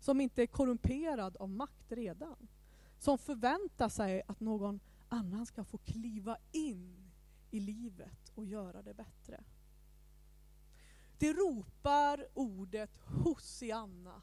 Som 0.00 0.20
inte 0.20 0.42
är 0.42 0.46
korrumperad 0.46 1.36
av 1.36 1.48
makt 1.48 1.92
redan. 1.92 2.48
Som 2.98 3.18
förväntar 3.18 3.88
sig 3.88 4.22
att 4.28 4.40
någon 4.40 4.80
annan 5.08 5.46
ska 5.46 5.64
få 5.64 5.78
kliva 5.78 6.36
in 6.52 7.10
i 7.50 7.60
livet 7.60 8.32
och 8.34 8.44
göra 8.44 8.82
det 8.82 8.94
bättre. 8.94 9.44
Det 11.18 11.32
ropar 11.32 12.26
ordet 12.34 12.90
Hosianna. 13.24 14.22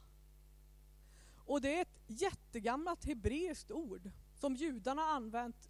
Och 1.37 1.61
det 1.61 1.77
är 1.77 1.81
ett 1.81 2.01
jättegammalt 2.07 3.05
hebreiskt 3.05 3.71
ord 3.71 4.11
som 4.33 4.55
judarna 4.55 5.01
använt 5.01 5.69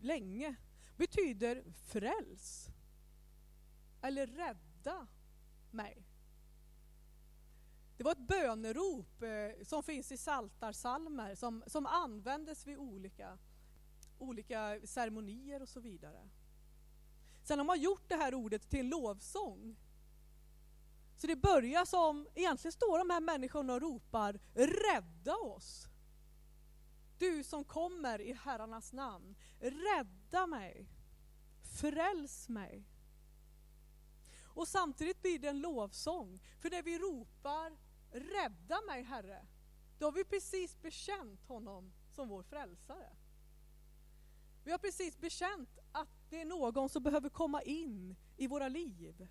länge. 0.00 0.56
Betyder 0.96 1.64
fräls. 1.86 2.68
Eller 4.02 4.26
rädda 4.26 5.06
mig. 5.70 6.04
Det 7.96 8.04
var 8.04 8.12
ett 8.12 8.28
bönerop 8.28 9.22
eh, 9.22 9.64
som 9.64 9.82
finns 9.82 10.12
i 10.12 10.16
saltarsalmer 10.16 11.34
som, 11.34 11.64
som 11.66 11.86
användes 11.86 12.66
vid 12.66 12.78
olika, 12.78 13.38
olika 14.18 14.80
ceremonier 14.84 15.62
och 15.62 15.68
så 15.68 15.80
vidare. 15.80 16.28
Sen 17.42 17.58
har 17.58 17.64
man 17.66 17.80
gjort 17.80 18.08
det 18.08 18.16
här 18.16 18.34
ordet 18.34 18.70
till 18.70 18.80
en 18.80 18.88
lovsång. 18.88 19.76
Så 21.16 21.26
det 21.26 21.36
börjar 21.36 21.84
som, 21.84 22.28
egentligen 22.34 22.72
står 22.72 22.98
de 22.98 23.10
här 23.10 23.20
människorna 23.20 23.74
och 23.74 23.80
ropar 23.80 24.40
rädda 24.54 25.36
oss. 25.36 25.88
Du 27.18 27.44
som 27.44 27.64
kommer 27.64 28.20
i 28.20 28.32
herrarnas 28.32 28.92
namn, 28.92 29.36
rädda 29.60 30.46
mig, 30.46 30.88
fräls 31.80 32.48
mig. 32.48 32.84
Och 34.54 34.68
samtidigt 34.68 35.22
blir 35.22 35.38
det 35.38 35.48
en 35.48 35.60
lovsång, 35.60 36.40
för 36.60 36.70
när 36.70 36.82
vi 36.82 36.98
ropar 36.98 37.78
rädda 38.10 38.80
mig 38.86 39.02
Herre, 39.02 39.46
då 39.98 40.06
har 40.06 40.12
vi 40.12 40.24
precis 40.24 40.82
bekänt 40.82 41.44
honom 41.46 41.92
som 42.10 42.28
vår 42.28 42.42
frälsare. 42.42 43.16
Vi 44.64 44.70
har 44.70 44.78
precis 44.78 45.18
bekänt 45.18 45.78
att 45.92 46.08
det 46.30 46.40
är 46.40 46.44
någon 46.44 46.88
som 46.88 47.02
behöver 47.02 47.28
komma 47.28 47.62
in 47.62 48.16
i 48.36 48.46
våra 48.46 48.68
liv. 48.68 49.28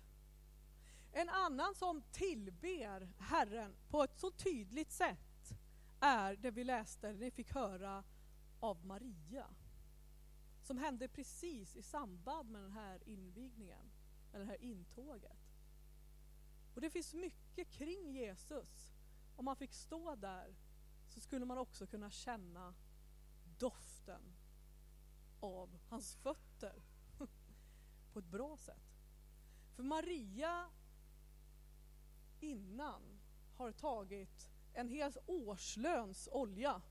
En 1.16 1.28
annan 1.28 1.74
som 1.74 2.02
tillber 2.02 3.12
Herren 3.18 3.76
på 3.88 4.02
ett 4.02 4.18
så 4.18 4.30
tydligt 4.30 4.92
sätt 4.92 5.54
är 6.00 6.36
det 6.36 6.50
vi 6.50 6.64
läste, 6.64 7.12
det 7.12 7.18
vi 7.18 7.30
fick 7.30 7.54
höra 7.54 8.04
av 8.60 8.86
Maria. 8.86 9.46
Som 10.62 10.78
hände 10.78 11.08
precis 11.08 11.76
i 11.76 11.82
samband 11.82 12.50
med 12.50 12.62
den 12.62 12.70
här 12.70 13.08
invigningen, 13.08 13.90
eller 14.32 14.44
det 14.44 14.50
här 14.50 14.62
intåget. 14.62 15.38
Och 16.74 16.80
det 16.80 16.90
finns 16.90 17.14
mycket 17.14 17.70
kring 17.70 18.10
Jesus. 18.10 18.92
Om 19.36 19.44
man 19.44 19.56
fick 19.56 19.72
stå 19.72 20.14
där 20.14 20.54
så 21.08 21.20
skulle 21.20 21.44
man 21.44 21.58
också 21.58 21.86
kunna 21.86 22.10
känna 22.10 22.74
doften 23.58 24.34
av 25.40 25.78
hans 25.88 26.14
fötter 26.14 26.82
på 28.12 28.18
ett 28.18 28.30
bra 28.30 28.56
sätt. 28.56 28.94
För 29.76 29.82
Maria 29.82 30.70
innan 32.40 33.20
har 33.56 33.72
tagit 33.72 34.50
en 34.72 34.88
hel 34.88 35.12
årslöns 35.26 36.28
olja. 36.32 36.82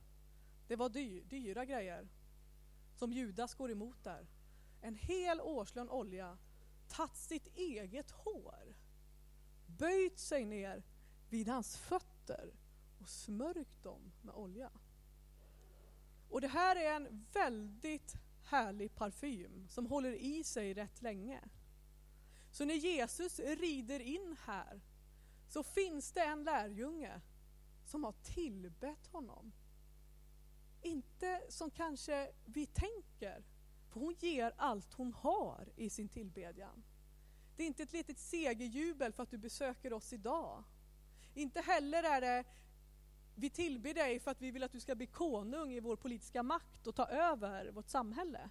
Det 0.68 0.76
var 0.76 0.90
dyr, 0.90 1.24
dyra 1.24 1.66
grejer 1.66 2.08
som 2.96 3.14
Judas 3.14 3.54
går 3.54 3.72
emot 3.72 4.04
där. 4.04 4.28
En 4.82 4.96
hel 4.96 5.42
årslön 5.42 5.90
olja, 5.90 6.38
tagit 6.90 7.16
sitt 7.16 7.58
eget 7.58 8.12
hår, 8.12 8.76
böjt 9.68 10.20
sig 10.20 10.46
ner 10.46 10.84
vid 11.30 11.48
hans 11.48 11.78
fötter 11.78 12.54
och 13.00 13.10
smörjt 13.10 13.84
dem 13.84 14.12
med 14.22 14.36
olja. 14.36 14.72
Och 16.30 16.42
det 16.42 16.48
här 16.48 16.76
är 16.76 16.96
en 16.96 17.26
väldigt 17.34 18.16
härlig 18.44 18.96
parfym 18.96 19.68
som 19.70 19.86
håller 19.86 20.14
i 20.14 20.44
sig 20.44 20.74
rätt 20.74 21.02
länge. 21.02 21.42
Så 22.52 22.66
när 22.66 22.76
Jesus 22.76 23.40
rider 23.40 24.00
in 24.00 24.36
här 24.46 24.82
så 25.54 25.64
finns 25.64 26.12
det 26.12 26.22
en 26.22 26.44
lärjunge 26.44 27.22
som 27.86 28.04
har 28.04 28.12
tillbett 28.12 29.08
honom. 29.08 29.52
Inte 30.82 31.42
som 31.50 31.72
kanske 31.72 32.32
vi 32.46 32.66
tänker, 32.66 33.44
för 33.90 34.00
hon 34.00 34.16
ger 34.20 34.54
allt 34.58 34.94
hon 34.94 35.14
har 35.14 35.70
i 35.76 35.90
sin 35.90 36.10
tillbedjan. 36.10 36.84
Det 37.56 37.64
är 37.64 37.68
inte 37.68 37.84
ett 37.84 37.94
litet 37.94 38.20
segerjubel 38.20 39.14
för 39.14 39.24
att 39.24 39.32
du 39.32 39.38
besöker 39.38 39.94
oss 39.94 40.14
idag. 40.14 40.64
Inte 41.34 41.62
heller 41.62 42.04
är 42.04 42.22
det 42.22 42.46
vi 43.36 43.50
tillber 43.50 43.94
dig 43.94 44.20
för 44.20 44.32
att 44.32 44.42
vi 44.42 44.52
vill 44.52 44.64
att 44.64 44.72
du 44.72 44.80
ska 44.80 44.96
bli 44.96 45.08
konung 45.08 45.72
i 45.72 45.80
vår 45.80 45.96
politiska 45.96 46.44
makt 46.44 46.88
och 46.88 46.96
ta 46.96 47.08
över 47.08 47.72
vårt 47.72 47.90
samhälle. 47.90 48.50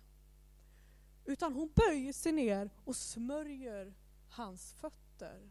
Utan 1.24 1.52
hon 1.52 1.72
böjer 1.74 2.12
sig 2.12 2.32
ner 2.32 2.70
och 2.84 2.96
smörjer 2.96 3.94
hans 4.28 4.72
fötter 4.72 5.50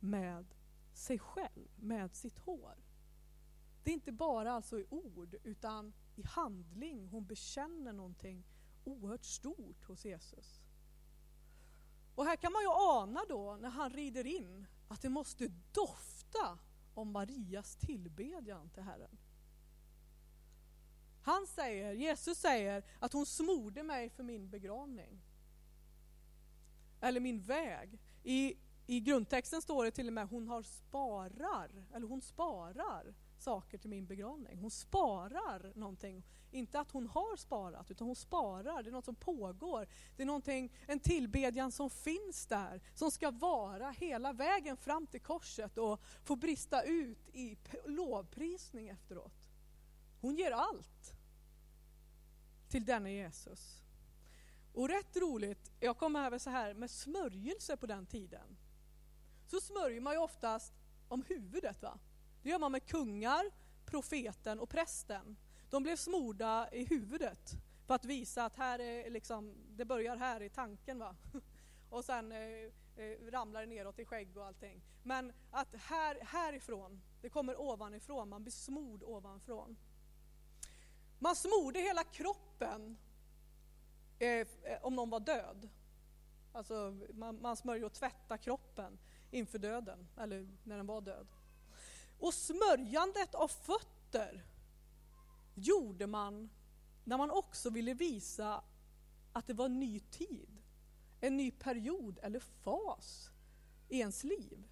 med 0.00 0.57
sig 0.98 1.18
själv 1.18 1.68
med 1.76 2.16
sitt 2.16 2.38
hår. 2.38 2.74
Det 3.82 3.90
är 3.90 3.94
inte 3.94 4.12
bara 4.12 4.52
alltså 4.52 4.80
i 4.80 4.86
ord 4.90 5.34
utan 5.44 5.92
i 6.16 6.22
handling 6.22 7.08
hon 7.08 7.26
bekänner 7.26 7.92
någonting 7.92 8.44
oerhört 8.84 9.24
stort 9.24 9.84
hos 9.84 10.04
Jesus. 10.04 10.60
Och 12.14 12.24
här 12.24 12.36
kan 12.36 12.52
man 12.52 12.62
ju 12.62 12.68
ana 12.68 13.20
då 13.28 13.56
när 13.60 13.68
han 13.68 13.90
rider 13.90 14.26
in 14.26 14.66
att 14.88 15.02
det 15.02 15.08
måste 15.08 15.48
dofta 15.72 16.58
om 16.94 17.12
Marias 17.12 17.76
tillbedjan 17.76 18.70
till 18.70 18.82
Herren. 18.82 19.18
Han 21.22 21.46
säger, 21.46 21.92
Jesus 21.92 22.38
säger 22.38 22.84
att 22.98 23.12
hon 23.12 23.26
smorde 23.26 23.82
mig 23.82 24.10
för 24.10 24.22
min 24.22 24.50
begravning. 24.50 25.22
Eller 27.00 27.20
min 27.20 27.42
väg. 27.42 27.98
I 28.22 28.56
i 28.90 29.00
grundtexten 29.00 29.62
står 29.62 29.84
det 29.84 29.90
till 29.90 30.06
och 30.06 30.12
med 30.12 30.28
hon 30.28 30.48
har 30.48 30.62
sparar, 30.62 31.86
eller 31.94 32.06
hon 32.06 32.20
sparar 32.20 33.14
saker 33.38 33.78
till 33.78 33.90
min 33.90 34.06
begravning. 34.06 34.58
Hon 34.58 34.70
sparar 34.70 35.72
någonting. 35.74 36.24
Inte 36.50 36.80
att 36.80 36.90
hon 36.90 37.06
har 37.06 37.36
sparat, 37.36 37.90
utan 37.90 38.06
hon 38.06 38.16
sparar. 38.16 38.82
Det 38.82 38.90
är 38.90 38.92
något 38.92 39.04
som 39.04 39.14
pågår. 39.14 39.88
Det 40.16 40.22
är 40.22 40.26
någonting, 40.26 40.72
en 40.86 41.00
tillbedjan 41.00 41.72
som 41.72 41.90
finns 41.90 42.46
där, 42.46 42.82
som 42.94 43.10
ska 43.10 43.30
vara 43.30 43.90
hela 43.90 44.32
vägen 44.32 44.76
fram 44.76 45.06
till 45.06 45.20
korset 45.20 45.78
och 45.78 46.00
få 46.24 46.36
brista 46.36 46.82
ut 46.82 47.28
i 47.28 47.58
lovprisning 47.86 48.88
efteråt. 48.88 49.48
Hon 50.20 50.36
ger 50.36 50.50
allt 50.50 51.12
till 52.68 52.84
denne 52.84 53.12
Jesus. 53.12 53.82
Och 54.72 54.88
rätt 54.88 55.16
roligt, 55.16 55.72
jag 55.80 55.96
kommer 55.96 56.26
över 56.26 56.38
så 56.38 56.50
här 56.50 56.74
med 56.74 56.90
smörjelse 56.90 57.76
på 57.76 57.86
den 57.86 58.06
tiden. 58.06 58.56
Så 59.48 59.60
smörjer 59.60 60.00
man 60.00 60.12
ju 60.12 60.18
oftast 60.18 60.72
om 61.08 61.22
huvudet 61.22 61.82
va. 61.82 61.98
Det 62.42 62.48
gör 62.48 62.58
man 62.58 62.72
med 62.72 62.86
kungar, 62.86 63.50
profeten 63.84 64.60
och 64.60 64.68
prästen. 64.68 65.36
De 65.70 65.82
blev 65.82 65.96
smorda 65.96 66.68
i 66.72 66.84
huvudet 66.84 67.52
för 67.86 67.94
att 67.94 68.04
visa 68.04 68.44
att 68.44 68.56
här 68.56 68.78
är 68.78 69.10
liksom, 69.10 69.54
det 69.68 69.84
börjar 69.84 70.16
här 70.16 70.42
i 70.42 70.50
tanken 70.50 70.98
va. 70.98 71.16
Och 71.90 72.04
sen 72.04 72.32
eh, 72.32 72.38
eh, 72.96 73.30
ramlar 73.30 73.60
det 73.60 73.66
neråt 73.66 73.98
i 73.98 74.04
skägg 74.04 74.36
och 74.36 74.46
allting. 74.46 74.82
Men 75.02 75.32
att 75.50 75.74
här, 75.74 76.18
härifrån, 76.20 77.02
det 77.20 77.28
kommer 77.28 77.60
ovanifrån, 77.60 78.28
man 78.28 78.42
blir 78.42 78.52
smord 78.52 79.02
ovanifrån. 79.02 79.76
Man 81.18 81.36
smorde 81.36 81.80
hela 81.80 82.04
kroppen 82.04 82.98
eh, 84.18 84.46
om 84.82 84.94
någon 84.94 85.10
var 85.10 85.20
död. 85.20 85.68
Alltså 86.52 86.96
man, 87.12 87.42
man 87.42 87.56
smörjer 87.56 87.84
och 87.84 87.92
tvättar 87.92 88.36
kroppen 88.36 88.98
inför 89.30 89.58
döden, 89.58 90.08
eller 90.16 90.48
när 90.64 90.76
den 90.76 90.86
var 90.86 91.00
död. 91.00 91.26
Och 92.18 92.34
smörjandet 92.34 93.34
av 93.34 93.48
fötter 93.48 94.44
gjorde 95.54 96.06
man 96.06 96.50
när 97.04 97.18
man 97.18 97.30
också 97.30 97.70
ville 97.70 97.94
visa 97.94 98.64
att 99.32 99.46
det 99.46 99.54
var 99.54 99.66
en 99.66 99.80
ny 99.80 100.00
tid, 100.00 100.62
en 101.20 101.36
ny 101.36 101.50
period 101.50 102.18
eller 102.22 102.40
fas 102.40 103.30
i 103.88 103.98
ens 104.00 104.24
liv. 104.24 104.68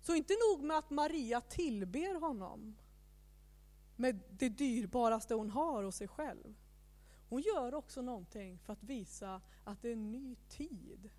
Så 0.00 0.14
inte 0.14 0.34
nog 0.50 0.64
med 0.64 0.78
att 0.78 0.90
Maria 0.90 1.40
tillber 1.40 2.20
honom 2.20 2.76
med 3.96 4.20
det 4.30 4.48
dyrbaraste 4.48 5.34
hon 5.34 5.50
har 5.50 5.82
hos 5.82 5.96
sig 5.96 6.08
själv. 6.08 6.54
Hon 7.28 7.42
gör 7.42 7.74
också 7.74 8.02
någonting 8.02 8.58
för 8.58 8.72
att 8.72 8.82
visa 8.82 9.40
att 9.64 9.82
det 9.82 9.88
är 9.88 9.92
en 9.92 10.12
ny 10.12 10.36
tid 10.48 11.10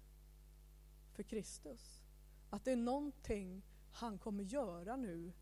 för 1.19 1.23
Kristus. 1.23 2.03
Att 2.49 2.65
det 2.65 2.71
är 2.71 2.75
någonting 2.75 3.65
han 3.91 4.17
kommer 4.17 4.43
göra 4.43 4.95
nu 4.95 5.33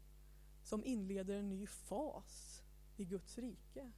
som 0.63 0.85
inleder 0.85 1.33
en 1.33 1.49
ny 1.49 1.67
fas 1.67 2.63
i 2.95 3.05
Guds 3.05 3.37
rike. 3.37 3.91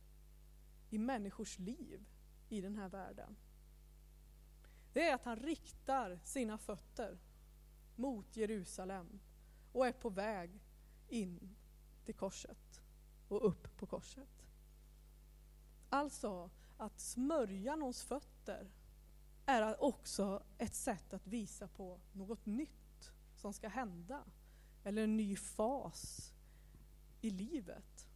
I 0.90 0.98
människors 0.98 1.60
liv 1.60 2.06
i 2.50 2.62
den 2.62 2.76
här 2.76 2.90
världen. 2.90 3.36
Det 4.94 5.10
är 5.10 5.16
att 5.16 5.26
han 5.26 5.38
riktar 5.40 6.20
sina 6.24 6.58
fötter 6.58 7.20
mot 7.96 8.36
Jerusalem 8.36 9.20
och 9.74 9.88
är 9.88 9.92
på 9.92 10.10
väg 10.10 10.62
in 11.08 11.56
till 12.06 12.16
korset 12.16 12.82
och 13.28 13.48
upp 13.48 13.78
på 13.78 13.86
korset. 13.86 14.46
Alltså 15.90 16.50
att 16.78 17.00
smörja 17.00 17.76
någons 17.76 18.04
fötter 18.04 18.72
är 19.50 19.84
också 19.84 20.44
ett 20.58 20.76
sätt 20.76 21.14
att 21.14 21.28
visa 21.28 21.68
på 21.68 22.00
något 22.14 22.46
nytt 22.46 23.12
som 23.36 23.54
ska 23.54 23.68
hända. 23.68 24.24
Eller 24.84 25.04
en 25.04 25.18
ny 25.18 25.36
fas 25.36 26.34
i 27.22 27.30
livet. 27.30 28.08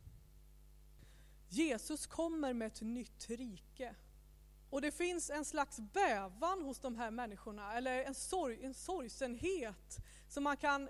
Jesus 1.50 2.08
kommer 2.08 2.54
med 2.54 2.68
ett 2.68 2.82
nytt 2.82 3.30
rike. 3.30 3.96
Och 4.70 4.82
det 4.82 4.92
finns 4.92 5.30
en 5.30 5.46
slags 5.46 5.80
bävan 5.80 6.62
hos 6.62 6.80
de 6.80 6.96
här 6.96 7.12
människorna, 7.12 7.74
eller 7.74 8.04
en, 8.04 8.16
sorg, 8.16 8.66
en 8.66 8.74
sorgsenhet 8.74 9.98
som 10.30 10.44
man 10.44 10.58
kan 10.58 10.90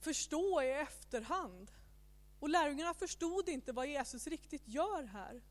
förstå 0.00 0.62
i 0.62 0.70
efterhand. 0.70 1.72
Och 2.40 2.48
lärjungarna 2.48 2.94
förstod 2.94 3.48
inte 3.48 3.72
vad 3.72 3.86
Jesus 3.86 4.26
riktigt 4.26 4.68
gör 4.68 5.02
här. 5.02 5.42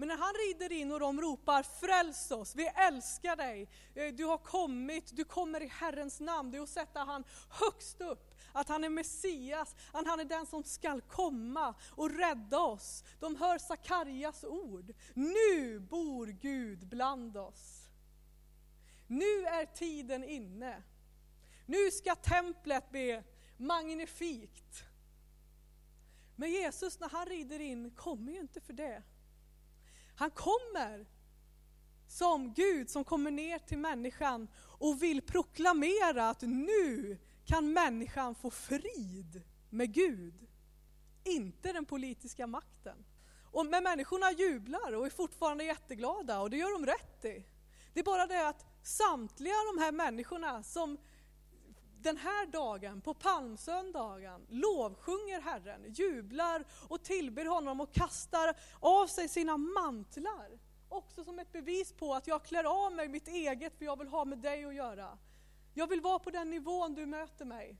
Men 0.00 0.08
när 0.08 0.16
han 0.16 0.34
rider 0.34 0.72
in 0.72 0.92
och 0.92 1.00
de 1.00 1.20
ropar 1.20 1.62
fräls 1.62 2.30
oss, 2.30 2.54
vi 2.56 2.66
älskar 2.66 3.36
dig, 3.36 3.68
eh, 3.94 4.14
du 4.14 4.24
har 4.24 4.38
kommit, 4.38 5.16
du 5.16 5.24
kommer 5.24 5.62
i 5.62 5.66
Herrens 5.66 6.20
namn. 6.20 6.50
Det 6.50 6.58
är 6.58 6.62
att 6.62 6.68
sätta 6.68 7.00
han 7.00 7.24
högst 7.50 8.00
upp, 8.00 8.34
att 8.52 8.68
han 8.68 8.84
är 8.84 8.88
Messias, 8.88 9.74
att 9.92 10.06
han 10.06 10.20
är 10.20 10.24
den 10.24 10.46
som 10.46 10.64
skall 10.64 11.00
komma 11.00 11.74
och 11.90 12.10
rädda 12.10 12.58
oss. 12.58 13.04
De 13.18 13.36
hör 13.36 13.58
Sakarjas 13.58 14.44
ord, 14.44 14.92
nu 15.14 15.78
bor 15.80 16.26
Gud 16.26 16.88
bland 16.88 17.36
oss. 17.36 17.88
Nu 19.06 19.44
är 19.44 19.66
tiden 19.66 20.24
inne. 20.24 20.82
Nu 21.66 21.90
ska 21.90 22.14
templet 22.14 22.90
bli 22.90 23.22
magnifikt. 23.56 24.84
Men 26.36 26.50
Jesus 26.50 27.00
när 27.00 27.08
han 27.08 27.26
rider 27.26 27.60
in 27.60 27.90
kommer 27.90 28.32
ju 28.32 28.38
inte 28.38 28.60
för 28.60 28.72
det. 28.72 29.02
Han 30.20 30.30
kommer 30.30 31.06
som 32.08 32.54
Gud 32.54 32.90
som 32.90 33.04
kommer 33.04 33.30
ner 33.30 33.58
till 33.58 33.78
människan 33.78 34.48
och 34.78 35.02
vill 35.02 35.22
proklamera 35.22 36.28
att 36.28 36.42
nu 36.42 37.18
kan 37.44 37.72
människan 37.72 38.34
få 38.34 38.50
frid 38.50 39.42
med 39.70 39.94
Gud. 39.94 40.48
Inte 41.24 41.72
den 41.72 41.84
politiska 41.84 42.46
makten. 42.46 43.04
Och 43.44 43.66
men 43.66 43.84
människorna 43.84 44.32
jublar 44.32 44.92
och 44.92 45.06
är 45.06 45.10
fortfarande 45.10 45.64
jätteglada 45.64 46.40
och 46.40 46.50
det 46.50 46.56
gör 46.56 46.72
de 46.72 46.86
rätt 46.86 47.24
i. 47.24 47.46
Det 47.94 48.00
är 48.00 48.04
bara 48.04 48.26
det 48.26 48.48
att 48.48 48.66
samtliga 48.82 49.54
de 49.74 49.82
här 49.82 49.92
människorna 49.92 50.62
som 50.62 50.98
den 52.02 52.16
här 52.16 52.46
dagen, 52.46 53.00
på 53.00 53.14
palmsöndagen, 53.14 54.46
lovsjunger 54.48 55.40
Herren, 55.40 55.92
jublar 55.92 56.64
och 56.88 57.02
tillber 57.02 57.44
honom 57.44 57.80
och 57.80 57.92
kastar 57.92 58.56
av 58.80 59.06
sig 59.06 59.28
sina 59.28 59.56
mantlar. 59.56 60.58
Också 60.88 61.24
som 61.24 61.38
ett 61.38 61.52
bevis 61.52 61.92
på 61.92 62.14
att 62.14 62.26
jag 62.26 62.44
klär 62.44 62.86
av 62.86 62.92
mig 62.92 63.08
mitt 63.08 63.28
eget 63.28 63.78
för 63.78 63.84
jag 63.84 63.98
vill 63.98 64.08
ha 64.08 64.24
med 64.24 64.38
dig 64.38 64.64
att 64.64 64.74
göra. 64.74 65.18
Jag 65.74 65.86
vill 65.86 66.00
vara 66.00 66.18
på 66.18 66.30
den 66.30 66.50
nivån 66.50 66.94
du 66.94 67.06
möter 67.06 67.44
mig. 67.44 67.76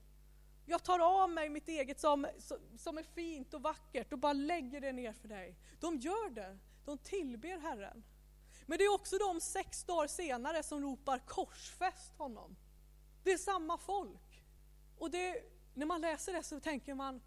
Jag 0.67 0.83
tar 0.83 0.99
av 0.99 1.31
mig 1.31 1.49
mitt 1.49 1.69
eget 1.69 2.01
som, 2.01 2.27
som 2.79 2.99
är 2.99 3.03
fint 3.03 3.55
och 3.55 3.63
vackert 3.63 4.13
och 4.13 4.19
bara 4.19 4.33
lägger 4.33 4.81
det 4.81 4.93
ner 4.93 5.13
för 5.13 5.29
dig. 5.29 5.57
De 5.81 5.97
gör 5.97 6.31
det, 6.31 6.59
de 6.85 6.99
tillber 6.99 7.59
Herren. 7.59 8.05
Men 8.67 8.79
det 8.79 8.85
är 8.85 8.95
också 8.95 9.19
de 9.19 9.41
sex 9.41 9.85
dagar 9.85 10.07
senare 10.07 10.63
som 10.63 10.81
ropar 10.83 11.19
korsfäst 11.19 12.15
honom. 12.19 12.57
Det 13.23 13.33
är 13.33 13.39
samma 13.39 13.79
folk. 13.79 14.45
Och 14.99 15.11
det, 15.11 15.43
när 15.75 15.87
man 15.87 16.01
läser 16.01 16.33
det 16.33 16.43
så 16.43 16.61
tänker 16.61 16.95
man, 16.95 17.23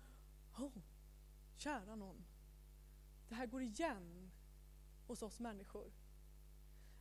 oh, 0.58 0.72
kära 1.56 1.96
någon. 1.96 2.26
Det 3.30 3.36
här 3.36 3.46
går 3.46 3.62
igen 3.62 4.32
hos 5.08 5.22
oss 5.22 5.40
människor. 5.40 5.92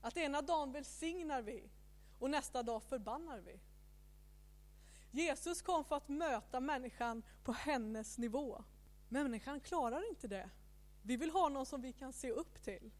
Att 0.01 0.17
ena 0.17 0.43
dagen 0.43 0.73
välsignar 0.73 1.43
vi 1.43 1.71
och 2.19 2.31
nästa 2.31 2.63
dag 2.63 2.83
förbannar 2.83 3.41
vi. 3.41 3.61
Jesus 5.11 5.63
kom 5.63 5.85
för 5.85 5.97
att 5.97 6.09
möta 6.09 6.61
människan 6.61 7.23
på 7.45 7.53
hennes 7.53 8.19
nivå. 8.19 8.65
Människan 9.09 9.61
klarar 9.61 10.09
inte 10.09 10.29
det. 10.29 10.51
Vi 11.03 11.17
vill 11.17 11.31
ha 11.31 11.49
någon 11.49 11.67
som 11.67 11.83
vi 11.83 11.93
kan 11.93 12.13
se 12.13 12.31
upp 12.31 12.63
till. 12.63 12.93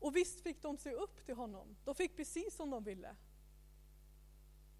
Och 0.00 0.16
visst 0.16 0.40
fick 0.40 0.62
de 0.62 0.76
se 0.76 0.92
upp 0.92 1.26
till 1.26 1.34
honom. 1.34 1.76
De 1.84 1.94
fick 1.94 2.16
precis 2.16 2.56
som 2.56 2.70
de 2.70 2.84
ville. 2.84 3.16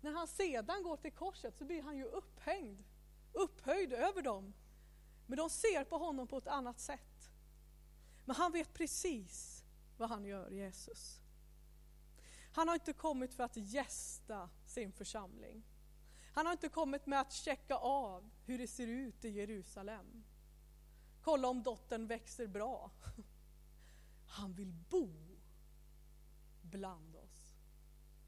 När 0.09 0.15
han 0.15 0.27
sedan 0.27 0.83
går 0.83 0.97
till 0.97 1.13
korset 1.13 1.57
så 1.59 1.65
blir 1.65 1.83
han 1.83 1.97
ju 1.97 2.05
upphängd, 2.05 2.85
upphöjd 3.33 3.93
över 3.93 4.23
dem. 4.23 4.55
Men 5.27 5.37
de 5.37 5.51
ser 5.51 5.85
på 5.85 5.99
honom 5.99 6.27
på 6.27 6.39
ett 6.39 6.47
annat 6.47 6.81
sätt. 6.81 7.31
Men 8.25 8.37
han 8.37 8.53
vet 8.53 8.75
precis 8.75 9.65
vad 9.97 10.09
han 10.09 10.25
gör, 10.25 10.51
Jesus. 10.51 11.21
Han 12.53 12.69
har 12.69 12.75
inte 12.75 12.93
kommit 12.93 13.35
för 13.35 13.45
att 13.45 13.57
gästa 13.57 14.51
sin 14.67 14.93
församling. 14.93 15.63
Han 16.33 16.47
har 16.47 16.53
inte 16.53 16.69
kommit 16.69 17.07
med 17.07 17.21
att 17.21 17.33
checka 17.33 17.77
av 17.77 18.31
hur 18.45 18.59
det 18.59 18.69
ser 18.69 18.87
ut 18.87 19.25
i 19.25 19.29
Jerusalem. 19.29 20.25
Kolla 21.23 21.49
om 21.49 21.63
dottern 21.63 22.07
växer 22.07 22.47
bra. 22.47 22.91
Han 24.27 24.55
vill 24.55 24.73
bo 24.73 25.13
bland 26.63 27.17
oss. 27.17 27.55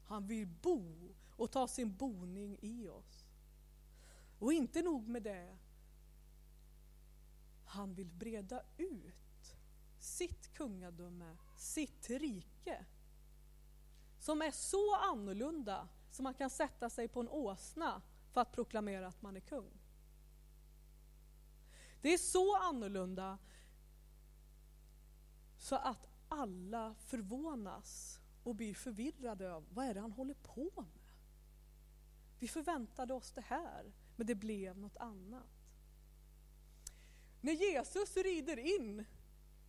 Han 0.05 0.27
vill 0.27 0.47
bo 0.47 1.15
och 1.35 1.51
ta 1.51 1.67
sin 1.67 1.95
boning 1.95 2.57
i 2.61 2.87
oss. 2.87 3.25
Och 4.39 4.53
inte 4.53 4.81
nog 4.81 5.07
med 5.07 5.23
det. 5.23 5.57
Han 7.65 7.93
vill 7.93 8.09
breda 8.11 8.63
ut 8.77 9.55
sitt 9.99 10.53
kungadöme, 10.53 11.37
sitt 11.57 12.09
rike. 12.09 12.85
Som 14.19 14.41
är 14.41 14.51
så 14.51 14.95
annorlunda 14.95 15.89
som 16.11 16.23
man 16.23 16.33
kan 16.33 16.49
sätta 16.49 16.89
sig 16.89 17.07
på 17.07 17.19
en 17.19 17.29
åsna 17.29 18.01
för 18.31 18.41
att 18.41 18.51
proklamera 18.51 19.07
att 19.07 19.21
man 19.21 19.35
är 19.35 19.39
kung. 19.39 19.71
Det 22.01 22.13
är 22.13 22.17
så 22.17 22.57
annorlunda 22.57 23.37
så 25.57 25.75
att 25.75 26.07
alla 26.29 26.95
förvånas 26.95 28.19
och 28.43 28.55
blir 28.55 28.73
förvirrade 28.73 29.53
av 29.53 29.65
vad 29.69 29.85
är 29.85 29.93
det 29.93 29.99
han 29.99 30.11
håller 30.11 30.33
på 30.33 30.71
med. 30.75 31.00
Vi 32.41 32.47
förväntade 32.47 33.13
oss 33.13 33.31
det 33.31 33.41
här, 33.41 33.91
men 34.15 34.27
det 34.27 34.35
blev 34.35 34.77
något 34.77 34.97
annat. 34.97 35.67
När 37.41 37.53
Jesus 37.53 38.17
rider 38.17 38.59
in 38.59 39.05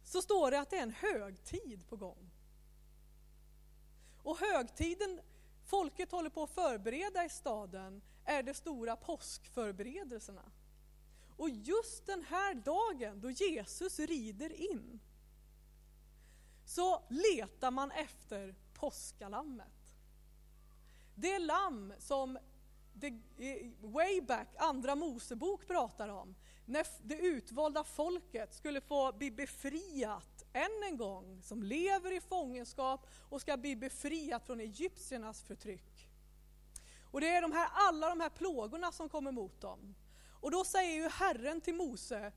så 0.04 0.22
står 0.22 0.50
det 0.50 0.60
att 0.60 0.70
det 0.70 0.76
är 0.76 0.82
en 0.82 0.90
högtid 0.90 1.88
på 1.88 1.96
gång. 1.96 2.30
Och 4.22 4.38
högtiden 4.38 5.20
folket 5.64 6.12
håller 6.12 6.30
på 6.30 6.42
att 6.42 6.50
förbereda 6.50 7.24
i 7.24 7.28
staden 7.28 8.02
är 8.24 8.42
de 8.42 8.54
stora 8.54 8.96
påskförberedelserna. 8.96 10.52
Och 11.36 11.50
just 11.50 12.06
den 12.06 12.22
här 12.22 12.54
dagen 12.54 13.20
då 13.20 13.30
Jesus 13.30 13.98
rider 13.98 14.52
in 14.72 15.00
så 16.64 17.02
letar 17.08 17.70
man 17.70 17.90
efter 17.90 18.54
påskalammet. 18.74 19.96
Det 21.14 21.38
lamm 21.38 21.94
som 21.98 22.38
det, 22.94 23.12
way 23.80 24.20
back, 24.20 24.48
andra 24.56 24.94
Mosebok 24.94 25.66
pratar 25.66 26.08
om, 26.08 26.34
när 26.64 26.86
det 27.02 27.18
utvalda 27.18 27.84
folket 27.84 28.54
skulle 28.54 28.80
få 28.80 29.12
bli 29.12 29.30
befriat 29.30 30.44
än 30.52 30.88
en 30.90 30.96
gång, 30.96 31.42
som 31.42 31.62
lever 31.62 32.12
i 32.12 32.20
fångenskap 32.20 33.06
och 33.28 33.40
ska 33.40 33.56
bli 33.56 33.76
befriat 33.76 34.46
från 34.46 34.60
egyptiernas 34.60 35.42
förtryck. 35.42 36.08
Och 37.10 37.20
det 37.20 37.28
är 37.28 37.42
de 37.42 37.52
här, 37.52 37.68
alla 37.72 38.08
de 38.08 38.20
här 38.20 38.30
plågorna 38.30 38.92
som 38.92 39.08
kommer 39.08 39.32
mot 39.32 39.60
dem. 39.60 39.94
Och 40.40 40.50
då 40.50 40.64
säger 40.64 41.02
ju 41.02 41.08
Herren 41.08 41.60
till 41.60 41.74
Mose, 41.74 42.32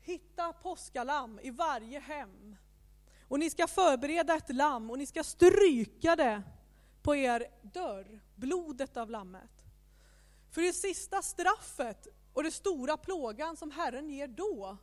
hitta 0.00 0.52
påskalamm 0.52 1.40
i 1.42 1.50
varje 1.50 1.98
hem. 1.98 2.56
Och 3.28 3.38
ni 3.38 3.50
ska 3.50 3.66
förbereda 3.66 4.34
ett 4.34 4.54
lamm 4.54 4.90
och 4.90 4.98
ni 4.98 5.06
ska 5.06 5.24
stryka 5.24 6.16
det 6.16 6.42
på 7.02 7.16
er 7.16 7.46
dörr, 7.62 8.20
blodet 8.34 8.96
av 8.96 9.10
lammet. 9.10 9.57
För 10.50 10.62
det 10.62 10.72
sista 10.72 11.22
straffet 11.22 12.08
och 12.32 12.42
det 12.42 12.50
stora 12.50 12.96
plågan 12.96 13.56
som 13.56 13.70
Herren 13.70 14.10
ger 14.10 14.28
då, 14.28 14.76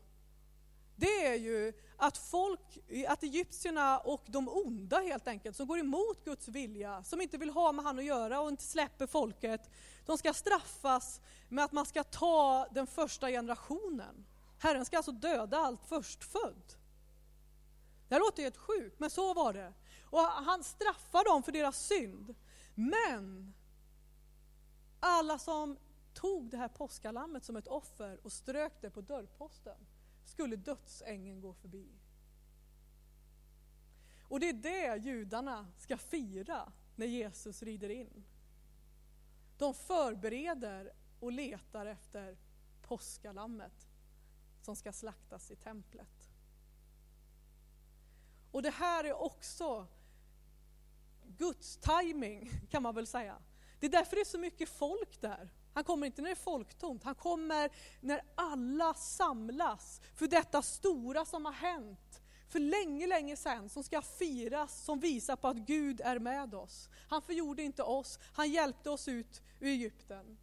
det 0.96 1.26
är 1.26 1.36
ju 1.36 1.74
att 1.98 2.18
folk, 2.18 2.80
att 3.08 3.24
egyptierna 3.24 4.00
och 4.00 4.24
de 4.28 4.50
onda 4.50 5.00
helt 5.00 5.28
enkelt, 5.28 5.56
som 5.56 5.68
går 5.68 5.80
emot 5.80 6.26
Guds 6.26 6.48
vilja, 6.48 7.04
som 7.04 7.22
inte 7.22 7.38
vill 7.38 7.50
ha 7.50 7.72
med 7.72 7.86
han 7.86 8.00
att 8.00 8.06
göra 8.06 8.42
och 8.42 8.50
inte 8.50 8.64
släpper 8.64 9.08
folket, 9.08 9.70
de 10.06 10.18
ska 10.18 10.34
straffas 10.34 11.22
med 11.50 11.66
att 11.66 11.72
man 11.72 11.86
ska 11.86 12.04
ta 12.04 12.68
den 12.72 12.88
första 12.88 13.30
generationen. 13.30 14.26
Herren 14.60 14.86
ska 14.86 14.98
alltså 14.98 15.12
döda 15.12 15.58
allt 15.58 15.86
förstfödd. 15.86 16.74
Det 18.08 18.16
här 18.16 18.20
låter 18.20 18.44
helt 18.44 18.58
sjukt, 18.58 19.00
men 19.00 19.10
så 19.10 19.34
var 19.34 19.54
det. 19.54 19.74
Och 20.10 20.20
han 20.20 20.64
straffar 20.64 21.34
dem 21.34 21.44
för 21.44 21.52
deras 21.52 21.86
synd. 21.86 22.36
Men 22.76 23.54
alla 25.06 25.40
som 25.40 25.78
tog 26.14 26.50
det 26.50 26.58
här 26.58 26.68
påskalammet 26.68 27.44
som 27.44 27.56
ett 27.56 27.68
offer 27.68 28.20
och 28.24 28.32
strök 28.32 28.82
det 28.82 28.90
på 28.90 29.02
dörrposten 29.02 29.78
skulle 30.24 30.56
dödsängeln 30.56 31.42
gå 31.42 31.54
förbi. 31.54 31.90
Och 34.22 34.40
det 34.40 34.50
är 34.50 34.54
det 34.54 34.98
judarna 35.04 35.68
ska 35.78 35.98
fira 35.98 36.72
när 36.96 37.06
Jesus 37.06 37.64
rider 37.64 37.90
in. 37.90 38.24
De 39.58 39.74
förbereder 39.74 40.94
och 41.20 41.32
letar 41.32 41.86
efter 41.86 42.38
påskalammet 42.82 43.88
som 44.62 44.76
ska 44.76 44.94
slaktas 44.94 45.52
i 45.52 45.56
templet. 45.56 46.30
Och 48.52 48.62
det 48.62 48.70
här 48.70 49.04
är 49.04 49.14
också 49.14 49.88
Guds 51.24 51.78
timing 51.78 52.50
kan 52.70 52.84
man 52.84 52.96
väl 52.96 53.08
säga. 53.08 53.38
Det 53.80 53.86
är 53.86 53.92
därför 53.92 54.16
det 54.16 54.22
är 54.22 54.26
så 54.26 54.40
mycket 54.40 54.70
folk 54.70 55.22
där. 55.22 55.50
Han 55.74 55.84
kommer 55.84 56.08
inte 56.08 56.22
när 56.22 56.30
det 56.30 56.34
är 56.34 56.44
folktomt, 56.44 57.04
han 57.04 57.16
kommer 57.16 57.72
när 58.02 58.22
alla 58.36 58.94
samlas 58.94 60.02
för 60.16 60.28
detta 60.28 60.62
stora 60.62 61.26
som 61.26 61.46
har 61.46 61.54
hänt 61.54 62.22
för 62.50 62.60
länge, 62.60 63.08
länge 63.08 63.36
sedan, 63.36 63.70
som 63.70 63.84
ska 63.84 64.02
firas, 64.02 64.84
som 64.84 65.00
visar 65.00 65.36
på 65.36 65.48
att 65.48 65.58
Gud 65.58 66.02
är 66.02 66.20
med 66.20 66.56
oss. 66.56 66.90
Han 67.10 67.22
förgjorde 67.22 67.64
inte 67.64 67.84
oss, 67.84 68.20
han 68.34 68.52
hjälpte 68.52 68.90
oss 68.90 69.08
ut 69.08 69.42
ur 69.60 69.68
Egypten. 69.68 70.38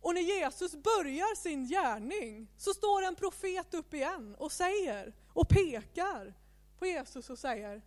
Och 0.00 0.14
när 0.14 0.20
Jesus 0.20 0.72
börjar 0.72 1.36
sin 1.36 1.68
gärning 1.68 2.48
så 2.56 2.74
står 2.74 3.02
en 3.02 3.14
profet 3.14 3.74
upp 3.74 3.94
igen 3.94 4.36
och 4.38 4.52
säger 4.52 5.14
och 5.28 5.48
pekar 5.48 6.34
på 6.78 6.86
Jesus 6.86 7.30
och 7.30 7.38
säger 7.38 7.82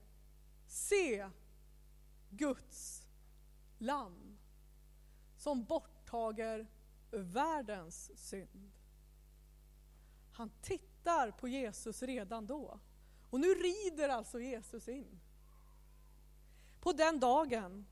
Se 0.68 1.30
Guds 2.30 3.02
lamm 3.78 4.27
som 5.38 5.64
borttager 5.64 6.68
världens 7.12 8.12
synd. 8.16 8.72
Han 10.32 10.52
tittar 10.62 11.32
på 11.32 11.48
Jesus 11.48 12.04
redan 12.04 12.46
då. 12.46 12.80
Och 13.30 13.40
nu 13.40 13.48
rider 13.48 14.10
alltså 14.10 14.40
Jesus 14.40 14.88
in. 14.88 15.20
På 16.80 16.94
den 16.94 17.20
dagen 17.20 17.86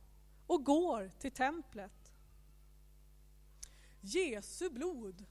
och 0.47 0.63
går 0.63 1.12
till 1.19 1.31
templet. 1.31 2.13
Jesu 4.01 4.69
blod 4.69 5.25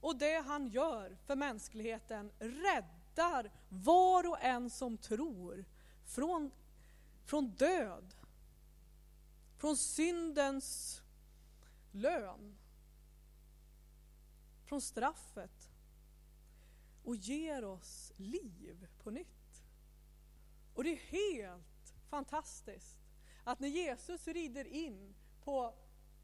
och 0.00 0.16
det 0.16 0.44
han 0.46 0.68
gör 0.68 1.16
för 1.26 1.36
mänskligheten 1.36 2.32
räddar 2.38 3.52
var 3.68 4.28
och 4.28 4.40
en 4.40 4.70
som 4.70 4.98
tror 4.98 5.64
från, 6.04 6.50
från 7.24 7.50
död, 7.50 8.14
från 9.56 9.76
syndens 9.76 11.00
lön, 12.00 12.58
från 14.64 14.80
straffet 14.80 15.70
och 17.04 17.16
ger 17.16 17.64
oss 17.64 18.12
liv 18.16 18.88
på 19.02 19.10
nytt. 19.10 19.64
Och 20.74 20.84
det 20.84 20.92
är 20.92 20.96
helt 20.96 21.94
fantastiskt 22.10 22.98
att 23.44 23.60
när 23.60 23.68
Jesus 23.68 24.28
rider 24.28 24.64
in 24.64 25.14
på 25.44 25.74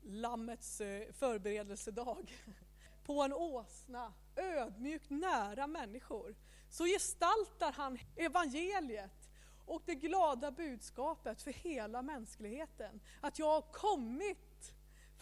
Lammets 0.03 0.81
eh, 0.81 1.13
förberedelsedag, 1.13 2.33
på 3.05 3.23
en 3.23 3.33
åsna, 3.33 4.13
ödmjukt 4.37 5.11
nära 5.11 5.67
människor, 5.67 6.37
så 6.71 6.85
gestaltar 6.85 7.73
han 7.73 7.99
evangeliet 8.17 9.31
och 9.67 9.83
det 9.87 9.95
glada 9.95 10.51
budskapet 10.51 11.43
för 11.43 11.53
hela 11.53 12.03
mänskligheten. 12.03 13.01
Att 13.21 13.39
jag 13.39 13.47
har 13.47 13.73
kommit 13.73 14.74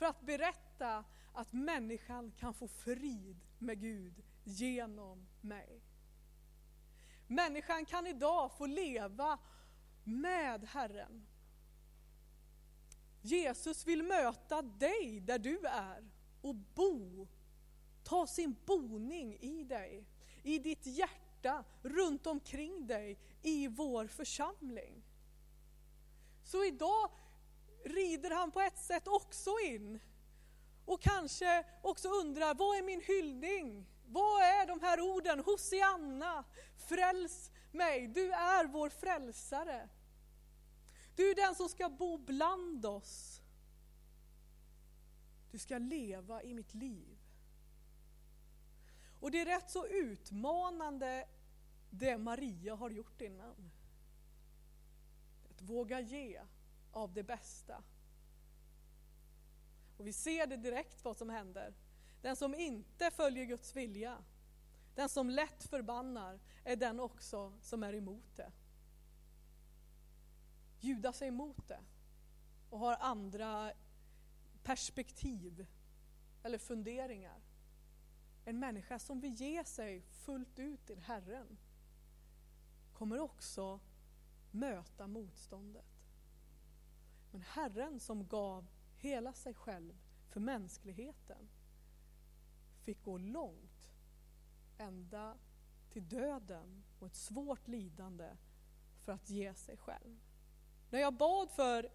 för 0.03 0.09
att 0.09 0.27
berätta 0.27 1.05
att 1.33 1.53
människan 1.53 2.33
kan 2.39 2.55
få 2.55 2.69
frid 2.69 3.41
med 3.59 3.81
Gud 3.81 4.23
genom 4.45 5.27
mig. 5.41 5.83
Människan 7.27 7.85
kan 7.85 8.07
idag 8.07 8.53
få 8.59 8.67
leva 8.67 9.39
med 10.05 10.65
Herren. 10.65 11.27
Jesus 13.21 13.87
vill 13.87 14.03
möta 14.03 14.63
dig 14.63 15.21
där 15.21 15.39
du 15.39 15.59
är 15.67 16.11
och 16.41 16.55
bo, 16.55 17.29
ta 18.05 18.27
sin 18.27 18.57
boning 18.67 19.37
i 19.41 19.65
dig, 19.65 20.05
i 20.43 20.59
ditt 20.59 20.87
hjärta, 20.87 21.65
runt 21.83 22.27
omkring 22.27 22.87
dig, 22.87 23.19
i 23.43 23.69
vår 23.69 24.07
församling. 24.07 25.03
Så 26.45 26.65
idag 26.65 27.11
rider 27.85 28.31
han 28.31 28.51
på 28.51 28.61
ett 28.61 28.79
sätt 28.79 29.09
också 29.09 29.51
in 29.65 30.01
och 30.85 31.03
kanske 31.03 31.65
också 31.83 32.09
undrar, 32.09 32.55
vad 32.55 32.79
är 32.79 32.83
min 32.83 33.01
hyllning? 33.01 33.87
Vad 34.07 34.43
är 34.43 34.67
de 34.67 34.81
här 34.81 35.01
orden? 35.01 35.41
Hosianna, 35.41 36.45
fräls 36.77 37.51
mig, 37.73 38.09
du 38.09 38.33
är 38.33 38.67
vår 38.67 38.89
frälsare. 38.89 39.89
Du 41.17 41.31
är 41.31 41.35
den 41.35 41.55
som 41.55 41.69
ska 41.69 41.89
bo 41.89 42.19
bland 42.19 42.87
oss. 42.87 43.41
Du 45.51 45.59
ska 45.59 45.79
leva 45.79 46.43
i 46.43 46.55
mitt 46.55 46.75
liv. 46.75 47.19
Och 49.21 49.31
det 49.31 49.41
är 49.41 49.47
rätt 49.47 49.71
så 49.71 49.87
utmanande 49.87 51.29
det 51.91 52.19
Maria 52.19 52.75
har 52.75 52.91
gjort 52.91 53.21
innan. 53.21 53.71
Att 55.51 55.63
våga 55.63 56.01
ge 56.01 56.41
av 56.93 57.13
det 57.13 57.23
bästa. 57.23 57.83
Och 59.97 60.07
vi 60.07 60.13
ser 60.13 60.47
det 60.47 60.57
direkt 60.57 61.05
vad 61.05 61.17
som 61.17 61.31
händer. 61.31 61.75
Den 62.23 62.37
som 62.37 62.55
inte 62.55 63.11
följer 63.11 63.45
Guds 63.45 63.77
vilja, 63.77 64.25
den 64.95 65.09
som 65.09 65.31
lätt 65.31 65.65
förbannar, 65.65 66.41
är 66.65 66.77
den 66.77 67.01
också 67.01 67.53
som 67.61 67.83
är 67.83 67.95
emot 67.95 68.37
det. 68.37 68.53
Judas 70.81 71.23
är 71.23 71.27
emot 71.27 71.69
det 71.69 71.81
och 72.71 72.79
har 72.79 72.97
andra 73.01 73.73
perspektiv 74.63 75.67
eller 76.43 76.59
funderingar. 76.59 77.41
en 78.45 78.59
människa 78.59 78.99
som 78.99 79.21
vill 79.21 79.35
ge 79.35 79.65
sig 79.65 80.01
fullt 80.01 80.59
ut 80.59 80.87
till 80.87 81.01
Herren 81.01 81.59
kommer 82.93 83.19
också 83.19 83.81
möta 84.51 85.07
motståndet. 85.07 85.92
Men 87.33 87.43
Herren 87.43 88.01
som 88.01 88.27
gav 88.27 88.67
hela 88.97 89.33
sig 89.33 89.55
själv 89.55 89.95
för 90.29 90.41
mänskligheten 90.41 91.49
fick 92.85 93.05
gå 93.05 93.19
långt, 93.19 93.93
ända 94.79 95.37
till 95.91 96.09
döden 96.09 96.83
och 96.99 97.07
ett 97.07 97.15
svårt 97.15 97.69
lidande 97.69 98.37
för 99.05 99.13
att 99.13 99.31
ge 99.31 99.55
sig 99.55 99.77
själv. 99.77 100.21
När 100.91 100.99
jag 100.99 101.15
bad 101.15 101.51
för 101.51 101.91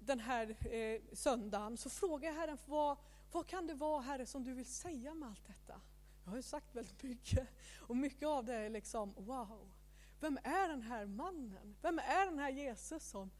den 0.00 0.20
här 0.20 0.74
eh, 0.74 1.00
söndagen 1.12 1.76
så 1.76 1.90
frågade 1.90 2.26
jag 2.26 2.40
Herren, 2.40 2.58
vad, 2.66 2.96
vad 3.32 3.46
kan 3.46 3.66
det 3.66 3.74
vara 3.74 4.00
Herre 4.00 4.26
som 4.26 4.44
du 4.44 4.54
vill 4.54 4.66
säga 4.66 5.14
med 5.14 5.28
allt 5.28 5.46
detta? 5.46 5.80
Jag 6.24 6.30
har 6.30 6.36
ju 6.36 6.42
sagt 6.42 6.74
väldigt 6.74 7.02
mycket 7.02 7.48
och 7.78 7.96
mycket 7.96 8.28
av 8.28 8.44
det 8.44 8.54
är 8.54 8.70
liksom 8.70 9.14
wow. 9.18 9.72
Vem 10.20 10.38
är 10.44 10.68
den 10.68 10.82
här 10.82 11.06
mannen? 11.06 11.76
Vem 11.82 11.98
är 11.98 12.26
den 12.26 12.38
här 12.38 12.50
Jesus 12.50 13.04
som, 13.08 13.30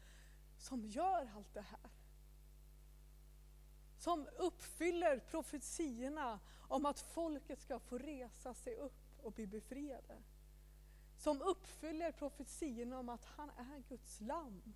som 0.63 0.87
gör 0.87 1.31
allt 1.37 1.55
det 1.55 1.61
här? 1.61 1.91
Som 3.99 4.29
uppfyller 4.39 5.19
profetiorna 5.19 6.41
om 6.69 6.87
att 6.87 7.01
folket 7.01 7.61
ska 7.61 7.79
få 7.79 7.99
resa 7.99 8.55
sig 8.55 8.77
upp 8.77 9.19
och 9.23 9.33
bli 9.33 9.47
befriade. 9.47 10.23
Som 11.19 11.43
uppfyller 11.43 12.13
profetiorna 12.13 12.99
om 12.99 13.09
att 13.09 13.25
han 13.25 13.51
är 13.51 13.83
Guds 13.89 14.21
lamm. 14.21 14.75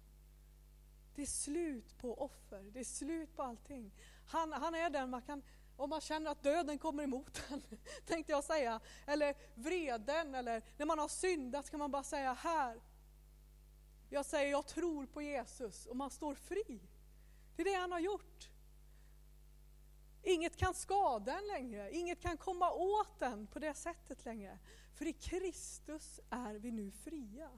Det 1.15 1.23
är 1.23 1.27
slut 1.27 1.99
på 1.99 2.15
offer, 2.15 2.63
det 2.63 2.81
är 2.81 2.85
slut 2.85 3.37
på 3.37 3.43
allting. 3.43 3.93
Han, 4.27 4.53
han 4.53 4.75
är 4.75 4.91
den 4.91 5.11
man 5.11 5.23
kan, 5.23 5.43
om 5.77 5.91
man 5.91 6.01
känner 6.01 6.31
att 6.31 6.43
döden 6.43 6.79
kommer 6.79 7.03
emot 7.03 7.43
en, 7.51 7.63
tänkte 8.07 8.33
jag 8.33 8.45
säga, 8.45 8.81
eller 9.07 9.35
vreden, 9.55 10.35
eller 10.35 10.63
när 10.77 10.87
man 10.87 10.99
har 10.99 11.09
syndat 11.09 11.67
ska 11.67 11.79
man 11.79 11.91
bara 11.91 12.03
säga 12.03 12.33
här. 12.33 12.81
Jag 14.09 14.27
säger 14.27 14.51
jag 14.51 14.67
tror 14.67 15.07
på 15.07 15.23
Jesus 15.23 15.87
och 15.87 15.97
man 15.97 16.11
står 16.11 16.35
fri. 16.35 16.81
Det 17.57 17.63
är 17.63 17.65
det 17.65 17.81
han 17.81 17.93
har 17.93 18.01
gjort. 18.01 18.51
Inget 20.23 20.57
kan 20.57 20.75
skada 20.75 21.39
en 21.39 21.47
längre, 21.47 21.93
inget 21.93 22.21
kan 22.21 22.37
komma 22.37 22.73
åt 22.73 23.23
en 23.23 23.47
på 23.47 23.59
det 23.59 23.75
sättet 23.75 24.25
längre. 24.25 24.59
För 24.95 25.07
i 25.07 25.13
Kristus 25.13 26.21
är 26.31 26.55
vi 26.55 26.71
nu 26.71 26.91
fria. 26.91 27.51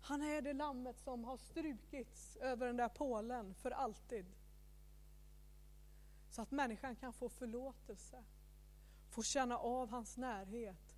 Han 0.00 0.22
är 0.22 0.42
det 0.42 0.52
lammet 0.52 0.98
som 0.98 1.24
har 1.24 1.36
strukits 1.36 2.36
över 2.36 2.66
den 2.66 2.76
där 2.76 2.88
pålen 2.88 3.54
för 3.54 3.70
alltid. 3.70 4.26
Så 6.30 6.42
att 6.42 6.50
människan 6.50 6.96
kan 6.96 7.12
få 7.12 7.28
förlåtelse, 7.28 8.24
få 9.10 9.22
känna 9.22 9.58
av 9.58 9.90
hans 9.90 10.16
närhet. 10.16 10.96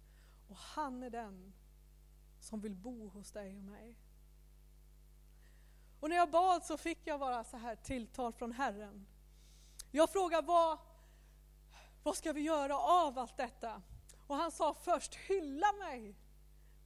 Och 0.48 0.56
han 0.56 1.02
är 1.02 1.10
den 1.10 1.52
som 2.42 2.60
vill 2.60 2.74
bo 2.74 3.08
hos 3.08 3.32
dig 3.32 3.56
och 3.56 3.62
mig. 3.62 3.96
Och 6.00 6.08
när 6.08 6.16
jag 6.16 6.30
bad 6.30 6.64
så 6.64 6.76
fick 6.76 6.98
jag 7.04 7.20
bara 7.20 7.44
så 7.44 7.56
här 7.56 7.76
tilltal 7.76 8.32
från 8.32 8.52
Herren. 8.52 9.06
Jag 9.90 10.10
frågade 10.10 10.46
vad, 10.46 10.78
vad 12.02 12.16
ska 12.16 12.32
vi 12.32 12.40
göra 12.40 12.78
av 12.78 13.18
allt 13.18 13.36
detta? 13.36 13.82
Och 14.26 14.36
han 14.36 14.52
sa 14.52 14.74
först, 14.74 15.14
hylla 15.14 15.72
mig, 15.72 16.14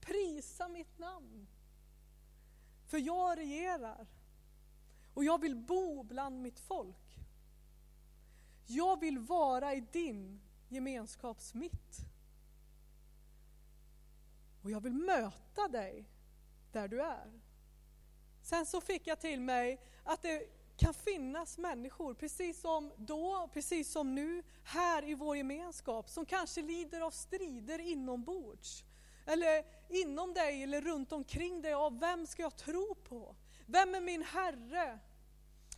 prisa 0.00 0.68
mitt 0.68 0.98
namn. 0.98 1.46
För 2.86 2.98
jag 2.98 3.38
regerar 3.38 4.06
och 5.14 5.24
jag 5.24 5.40
vill 5.40 5.56
bo 5.56 6.02
bland 6.02 6.42
mitt 6.42 6.60
folk. 6.60 7.18
Jag 8.66 9.00
vill 9.00 9.18
vara 9.18 9.74
i 9.74 9.80
din 9.80 10.40
gemenskaps 10.68 11.54
mitt. 11.54 12.06
Och 14.66 14.72
jag 14.72 14.80
vill 14.80 14.94
möta 14.94 15.68
dig 15.68 16.04
där 16.72 16.88
du 16.88 17.02
är. 17.02 17.40
Sen 18.42 18.66
så 18.66 18.80
fick 18.80 19.06
jag 19.06 19.20
till 19.20 19.40
mig 19.40 19.80
att 20.04 20.22
det 20.22 20.48
kan 20.76 20.94
finnas 20.94 21.58
människor, 21.58 22.14
precis 22.14 22.60
som 22.60 22.92
då, 22.96 23.50
precis 23.52 23.92
som 23.92 24.14
nu, 24.14 24.42
här 24.64 25.08
i 25.08 25.14
vår 25.14 25.36
gemenskap, 25.36 26.08
som 26.08 26.26
kanske 26.26 26.62
lider 26.62 27.00
av 27.00 27.10
strider 27.10 27.78
inombords. 27.78 28.84
Eller 29.26 29.64
inom 29.88 30.34
dig 30.34 30.62
eller 30.62 30.80
runt 30.80 31.12
omkring 31.12 31.62
dig 31.62 31.72
av 31.72 32.00
vem 32.00 32.26
ska 32.26 32.42
jag 32.42 32.56
tro 32.56 32.94
på? 32.94 33.36
Vem 33.66 33.94
är 33.94 34.00
min 34.00 34.22
Herre? 34.22 34.98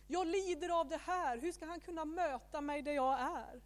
Jag 0.07 0.27
lider 0.27 0.79
av 0.79 0.87
det 0.87 1.01
här, 1.05 1.37
hur 1.37 1.51
ska 1.51 1.65
han 1.65 1.79
kunna 1.79 2.05
möta 2.05 2.61
mig 2.61 2.81
där 2.81 2.93
jag 2.93 3.19
är? 3.19 3.61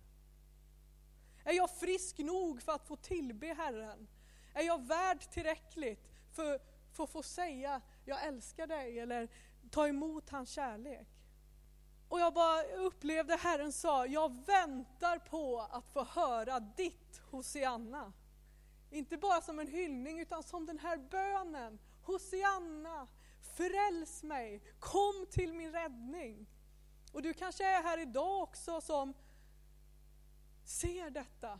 Är 1.45 1.53
jag 1.53 1.71
frisk 1.71 2.17
nog 2.17 2.62
för 2.62 2.71
att 2.71 2.88
få 2.88 2.95
tillbe 2.95 3.47
Herren? 3.53 4.07
Är 4.53 4.63
jag 4.63 4.87
värd 4.87 5.19
tillräckligt 5.31 6.09
för, 6.31 6.59
för 6.91 7.03
att 7.03 7.09
få 7.09 7.23
säga 7.23 7.81
jag 8.05 8.23
älskar 8.25 8.67
dig 8.67 8.99
eller 8.99 9.29
ta 9.71 9.87
emot 9.87 10.29
hans 10.29 10.49
kärlek? 10.49 11.07
Och 12.09 12.19
jag 12.19 12.33
bara 12.33 12.63
upplevde 12.63 13.35
Herren 13.35 13.73
sa, 13.73 14.05
jag 14.05 14.45
väntar 14.45 15.19
på 15.19 15.61
att 15.71 15.87
få 15.93 16.03
höra 16.03 16.59
ditt 16.59 17.21
Hosianna. 17.31 18.13
Inte 18.91 19.17
bara 19.17 19.41
som 19.41 19.59
en 19.59 19.67
hyllning 19.67 20.19
utan 20.19 20.43
som 20.43 20.65
den 20.65 20.79
här 20.79 20.97
bönen. 20.97 21.79
Hosianna, 22.03 23.07
fräls 23.57 24.23
mig, 24.23 24.61
kom 24.79 25.25
till 25.31 25.53
min 25.53 25.71
räddning. 25.71 26.47
Och 27.13 27.21
du 27.21 27.33
kanske 27.33 27.65
är 27.65 27.83
här 27.83 27.97
idag 27.97 28.43
också 28.43 28.81
som 28.81 29.13
ser 30.65 31.09
detta. 31.09 31.59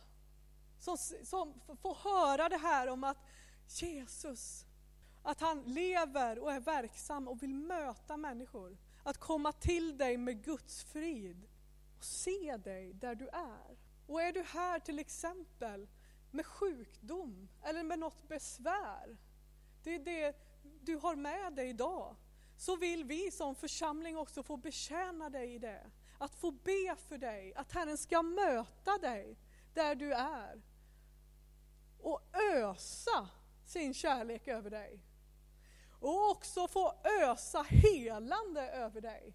Som, 0.84 0.96
som 1.24 1.54
får 1.82 1.94
höra 1.94 2.48
det 2.48 2.56
här 2.56 2.88
om 2.88 3.04
att 3.04 3.18
Jesus, 3.68 4.66
att 5.22 5.40
han 5.40 5.62
lever 5.62 6.38
och 6.38 6.52
är 6.52 6.60
verksam 6.60 7.28
och 7.28 7.42
vill 7.42 7.54
möta 7.54 8.16
människor. 8.16 8.78
Att 9.02 9.18
komma 9.18 9.52
till 9.52 9.98
dig 9.98 10.16
med 10.16 10.44
Guds 10.44 10.84
frid 10.84 11.48
och 11.98 12.04
se 12.04 12.56
dig 12.56 12.92
där 12.92 13.14
du 13.14 13.28
är. 13.28 13.78
Och 14.06 14.22
är 14.22 14.32
du 14.32 14.42
här 14.42 14.78
till 14.78 14.98
exempel 14.98 15.88
med 16.30 16.46
sjukdom 16.46 17.48
eller 17.62 17.82
med 17.82 17.98
något 17.98 18.28
besvär, 18.28 19.16
det 19.82 19.94
är 19.94 19.98
det 19.98 20.36
du 20.80 20.96
har 20.96 21.16
med 21.16 21.52
dig 21.52 21.68
idag, 21.68 22.16
så 22.56 22.76
vill 22.76 23.04
vi 23.04 23.30
som 23.30 23.54
församling 23.54 24.16
också 24.16 24.42
få 24.42 24.56
betjäna 24.56 25.30
dig 25.30 25.54
i 25.54 25.58
det. 25.58 25.90
Att 26.18 26.34
få 26.34 26.50
be 26.50 26.96
för 27.08 27.18
dig, 27.18 27.54
att 27.54 27.72
Herren 27.72 27.98
ska 27.98 28.22
möta 28.22 28.98
dig 28.98 29.36
där 29.74 29.94
du 29.94 30.12
är 30.12 30.62
och 32.04 32.20
ösa 32.54 33.28
sin 33.64 33.94
kärlek 33.94 34.48
över 34.48 34.70
dig. 34.70 35.00
Och 36.00 36.30
också 36.30 36.68
få 36.68 36.94
ösa 37.22 37.62
helande 37.62 38.68
över 38.68 39.00
dig. 39.00 39.34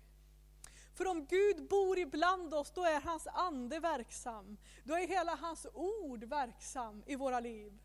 För 0.96 1.08
om 1.08 1.26
Gud 1.26 1.68
bor 1.68 2.00
ibland 2.00 2.54
oss, 2.54 2.72
då 2.72 2.84
är 2.84 3.02
hans 3.02 3.28
ande 3.28 3.80
verksam. 3.80 4.58
Då 4.84 4.94
är 4.94 5.08
hela 5.08 5.36
hans 5.36 5.68
ord 5.74 6.24
verksam 6.24 7.04
i 7.06 7.16
våra 7.16 7.40
liv. 7.40 7.80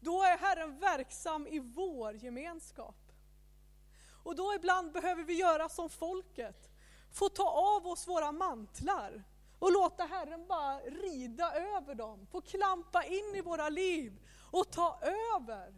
Då 0.00 0.22
är 0.22 0.38
Herren 0.38 0.78
verksam 0.78 1.46
i 1.46 1.58
vår 1.58 2.14
gemenskap. 2.14 3.12
Och 4.24 4.36
då 4.36 4.54
ibland 4.54 4.92
behöver 4.92 5.24
vi 5.24 5.34
göra 5.34 5.68
som 5.68 5.90
folket, 5.90 6.70
få 7.12 7.28
ta 7.28 7.50
av 7.50 7.86
oss 7.86 8.08
våra 8.08 8.32
mantlar 8.32 9.24
och 9.58 9.72
låta 9.72 10.04
Herren 10.04 10.46
bara 10.46 10.78
rida 10.78 11.52
över 11.54 11.94
dem, 11.94 12.26
få 12.26 12.40
klampa 12.40 13.04
in 13.04 13.34
i 13.34 13.40
våra 13.40 13.68
liv 13.68 14.18
och 14.50 14.70
ta 14.72 15.00
över. 15.36 15.74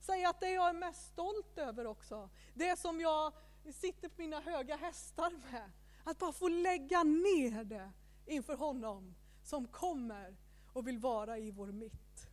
Säg 0.00 0.24
att 0.24 0.40
det 0.40 0.50
jag 0.50 0.68
är 0.68 0.72
mest 0.72 1.12
stolt 1.12 1.58
över 1.58 1.86
också, 1.86 2.30
det 2.54 2.78
som 2.78 3.00
jag 3.00 3.32
sitter 3.74 4.08
på 4.08 4.14
mina 4.20 4.40
höga 4.40 4.76
hästar 4.76 5.30
med, 5.30 5.70
att 6.04 6.18
bara 6.18 6.32
få 6.32 6.48
lägga 6.48 7.02
ner 7.02 7.64
det 7.64 7.90
inför 8.26 8.56
honom 8.56 9.14
som 9.44 9.68
kommer 9.68 10.36
och 10.72 10.88
vill 10.88 10.98
vara 10.98 11.38
i 11.38 11.50
vår 11.50 11.66
mitt. 11.66 12.26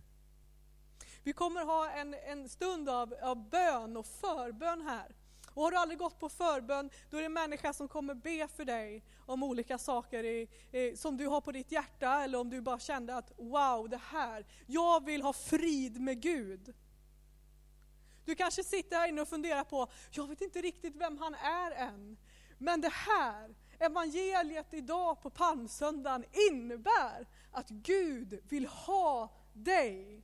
Vi 1.24 1.34
kommer 1.34 1.66
ha 1.66 1.90
en, 1.90 2.14
en 2.14 2.50
stund 2.50 2.90
av, 2.90 3.14
av 3.22 3.50
bön 3.50 3.98
och 3.98 4.06
förbön 4.06 4.82
här. 4.82 5.16
Och 5.54 5.64
har 5.64 5.72
du 5.72 5.78
aldrig 5.78 6.00
gått 6.00 6.20
på 6.20 6.30
förbön, 6.30 6.90
då 7.10 7.18
är 7.18 7.22
det 7.22 7.26
en 7.26 7.34
människa 7.34 7.74
som 7.74 7.88
kommer 7.88 8.14
be 8.14 8.48
för 8.48 8.66
dig 8.66 9.04
om 9.28 9.44
olika 9.44 9.78
saker 9.78 10.24
i, 10.24 10.48
i, 10.72 10.98
som 10.98 11.18
du 11.18 11.28
har 11.28 11.42
på 11.42 11.52
ditt 11.52 11.72
hjärta, 11.72 12.24
eller 12.24 12.40
om 12.40 12.50
du 12.50 12.62
bara 12.62 12.80
kände 12.80 13.16
att 13.16 13.32
wow, 13.38 13.90
det 13.90 14.02
här, 14.04 14.46
jag 14.66 15.06
vill 15.06 15.22
ha 15.22 15.34
frid 15.34 16.02
med 16.02 16.22
Gud. 16.22 16.74
Du 18.26 18.36
kanske 18.36 18.64
sitter 18.64 18.98
här 18.98 19.08
inne 19.08 19.22
och 19.22 19.28
funderar 19.28 19.64
på, 19.64 19.88
jag 20.12 20.28
vet 20.28 20.42
inte 20.42 20.62
riktigt 20.62 20.96
vem 20.96 21.18
han 21.18 21.36
är 21.36 21.72
än. 21.72 22.18
Men 22.58 22.82
det 22.82 22.94
här, 22.94 23.56
evangeliet 23.80 24.74
idag 24.74 25.22
på 25.22 25.30
palmsöndagen 25.30 26.26
innebär 26.52 27.28
att 27.52 27.70
Gud 27.70 28.40
vill 28.50 28.66
ha 28.66 29.30
dig. 29.54 30.24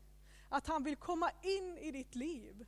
Att 0.50 0.68
han 0.68 0.84
vill 0.84 0.96
komma 0.96 1.32
in 1.42 1.78
i 1.78 1.92
ditt 1.92 2.16
liv. 2.16 2.66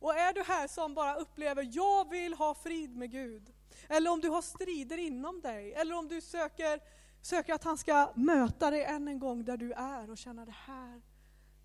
Och 0.00 0.14
är 0.14 0.32
du 0.32 0.42
här 0.42 0.68
som 0.68 0.94
bara 0.94 1.14
upplever, 1.14 1.68
jag 1.72 2.10
vill 2.10 2.34
ha 2.34 2.54
frid 2.54 2.96
med 2.96 3.10
Gud. 3.10 3.52
Eller 3.88 4.10
om 4.10 4.20
du 4.20 4.28
har 4.28 4.42
strider 4.42 4.98
inom 4.98 5.40
dig, 5.40 5.72
eller 5.72 5.94
om 5.94 6.08
du 6.08 6.20
söker 6.20 6.80
Söker 7.22 7.54
att 7.54 7.64
han 7.64 7.78
ska 7.78 8.12
möta 8.14 8.70
dig 8.70 8.84
än 8.84 9.08
en 9.08 9.18
gång 9.18 9.44
där 9.44 9.56
du 9.56 9.72
är 9.72 10.10
och 10.10 10.18
känna 10.18 10.44
det 10.44 10.54
här. 10.66 11.02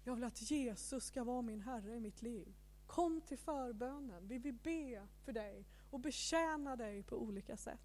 Jag 0.03 0.15
vill 0.15 0.23
att 0.23 0.51
Jesus 0.51 1.05
ska 1.05 1.23
vara 1.23 1.41
min 1.41 1.61
Herre 1.61 1.95
i 1.95 1.99
mitt 1.99 2.21
liv. 2.21 2.53
Kom 2.87 3.21
till 3.21 3.37
förbönen. 3.37 4.27
Vi 4.27 4.37
vill 4.37 4.53
be 4.53 5.07
för 5.25 5.33
dig 5.33 5.65
och 5.91 5.99
betjäna 5.99 6.75
dig 6.75 7.03
på 7.03 7.21
olika 7.21 7.57
sätt. 7.57 7.79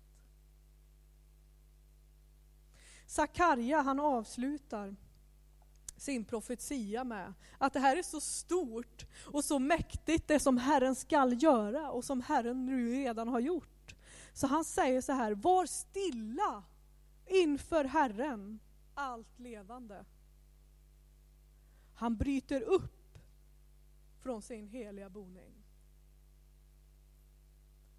Sakarja 3.06 3.80
han 3.80 4.00
avslutar 4.00 4.96
sin 5.96 6.24
profetia 6.24 7.04
med 7.04 7.34
att 7.58 7.72
det 7.72 7.80
här 7.80 7.96
är 7.96 8.02
så 8.02 8.20
stort 8.20 9.06
och 9.24 9.44
så 9.44 9.58
mäktigt 9.58 10.28
det 10.28 10.40
som 10.40 10.58
Herren 10.58 10.94
skall 10.94 11.42
göra 11.42 11.90
och 11.90 12.04
som 12.04 12.20
Herren 12.20 12.66
nu 12.66 12.92
redan 12.92 13.28
har 13.28 13.40
gjort. 13.40 13.77
Så 14.38 14.46
han 14.46 14.64
säger 14.64 15.00
så 15.00 15.12
här, 15.12 15.34
var 15.34 15.66
stilla 15.66 16.64
inför 17.26 17.84
Herren, 17.84 18.60
allt 18.94 19.38
levande. 19.38 20.04
Han 21.94 22.16
bryter 22.16 22.60
upp 22.60 23.18
från 24.20 24.42
sin 24.42 24.68
heliga 24.68 25.10
boning. 25.10 25.64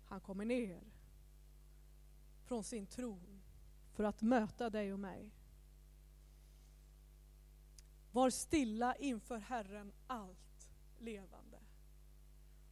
Han 0.05 0.21
kommer 0.21 0.45
ner 0.45 0.81
från 2.45 2.63
sin 2.63 2.87
tron 2.87 3.41
för 3.93 4.03
att 4.03 4.21
möta 4.21 4.69
dig 4.69 4.93
och 4.93 4.99
mig. 4.99 5.31
Var 8.11 8.29
stilla 8.29 8.95
inför 8.95 9.37
Herren 9.37 9.91
allt 10.07 10.71
levande. 10.99 11.59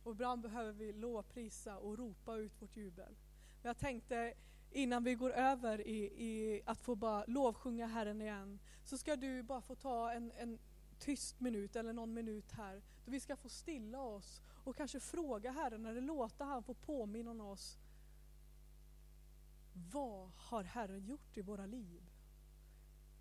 Och 0.04 0.12
ibland 0.12 0.42
behöver 0.42 0.74
vi 0.74 0.94
lovprisa 0.94 1.78
och 1.78 1.98
ropa 1.98 2.36
ut 2.36 2.62
vårt 2.62 2.78
jubel. 2.78 3.16
Jag 3.68 3.78
tänkte 3.78 4.34
innan 4.72 5.04
vi 5.04 5.16
går 5.16 5.32
över 5.32 5.88
i, 5.88 6.04
i, 6.04 6.62
att 6.66 6.82
få 6.82 6.96
bara 6.96 7.26
lovsjunga 7.28 7.88
Herren 7.88 8.22
igen, 8.22 8.60
så 8.84 8.98
ska 8.98 9.16
du 9.16 9.44
bara 9.44 9.62
få 9.62 9.76
ta 9.76 10.12
en, 10.12 10.32
en 10.32 10.60
tyst 11.00 11.40
minut 11.40 11.76
eller 11.76 11.94
någon 11.94 12.14
minut 12.14 12.52
här, 12.52 12.82
då 13.06 13.12
vi 13.12 13.20
ska 13.20 13.36
få 13.36 13.50
stilla 13.50 14.02
oss 14.02 14.42
och 14.64 14.76
kanske 14.76 15.00
fråga 15.00 15.52
Herren 15.52 15.86
eller 15.86 16.02
låta 16.02 16.46
han 16.46 16.64
få 16.64 16.74
påminna 16.74 17.44
oss. 17.44 17.78
Vad 19.92 20.30
har 20.36 20.64
Herren 20.64 21.06
gjort 21.06 21.38
i 21.38 21.42
våra 21.42 21.66
liv? 21.66 22.10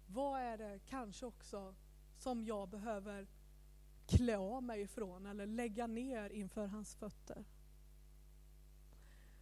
Vad 0.07 0.41
är 0.41 0.59
det 0.59 0.81
kanske 0.87 1.27
också 1.27 1.75
som 2.17 2.45
jag 2.45 2.69
behöver 2.69 3.27
klä 4.07 4.37
av 4.37 4.63
mig 4.63 4.81
ifrån 4.81 5.27
eller 5.27 5.47
lägga 5.47 5.87
ner 5.87 6.31
inför 6.31 6.67
hans 6.67 6.95
fötter? 6.95 7.45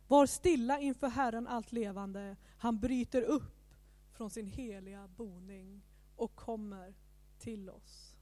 Var 0.09 0.27
stilla 0.27 0.81
inför 0.81 1.09
Herren 1.09 1.47
allt 1.47 1.73
levande. 1.73 2.37
Han 2.59 2.79
bryter 2.79 3.23
upp 3.23 3.75
från 4.13 4.31
sin 4.31 4.47
heliga 4.47 5.09
boning 5.09 5.83
och 6.17 6.35
kommer 6.37 6.95
till 7.39 7.71
oss. 7.71 8.14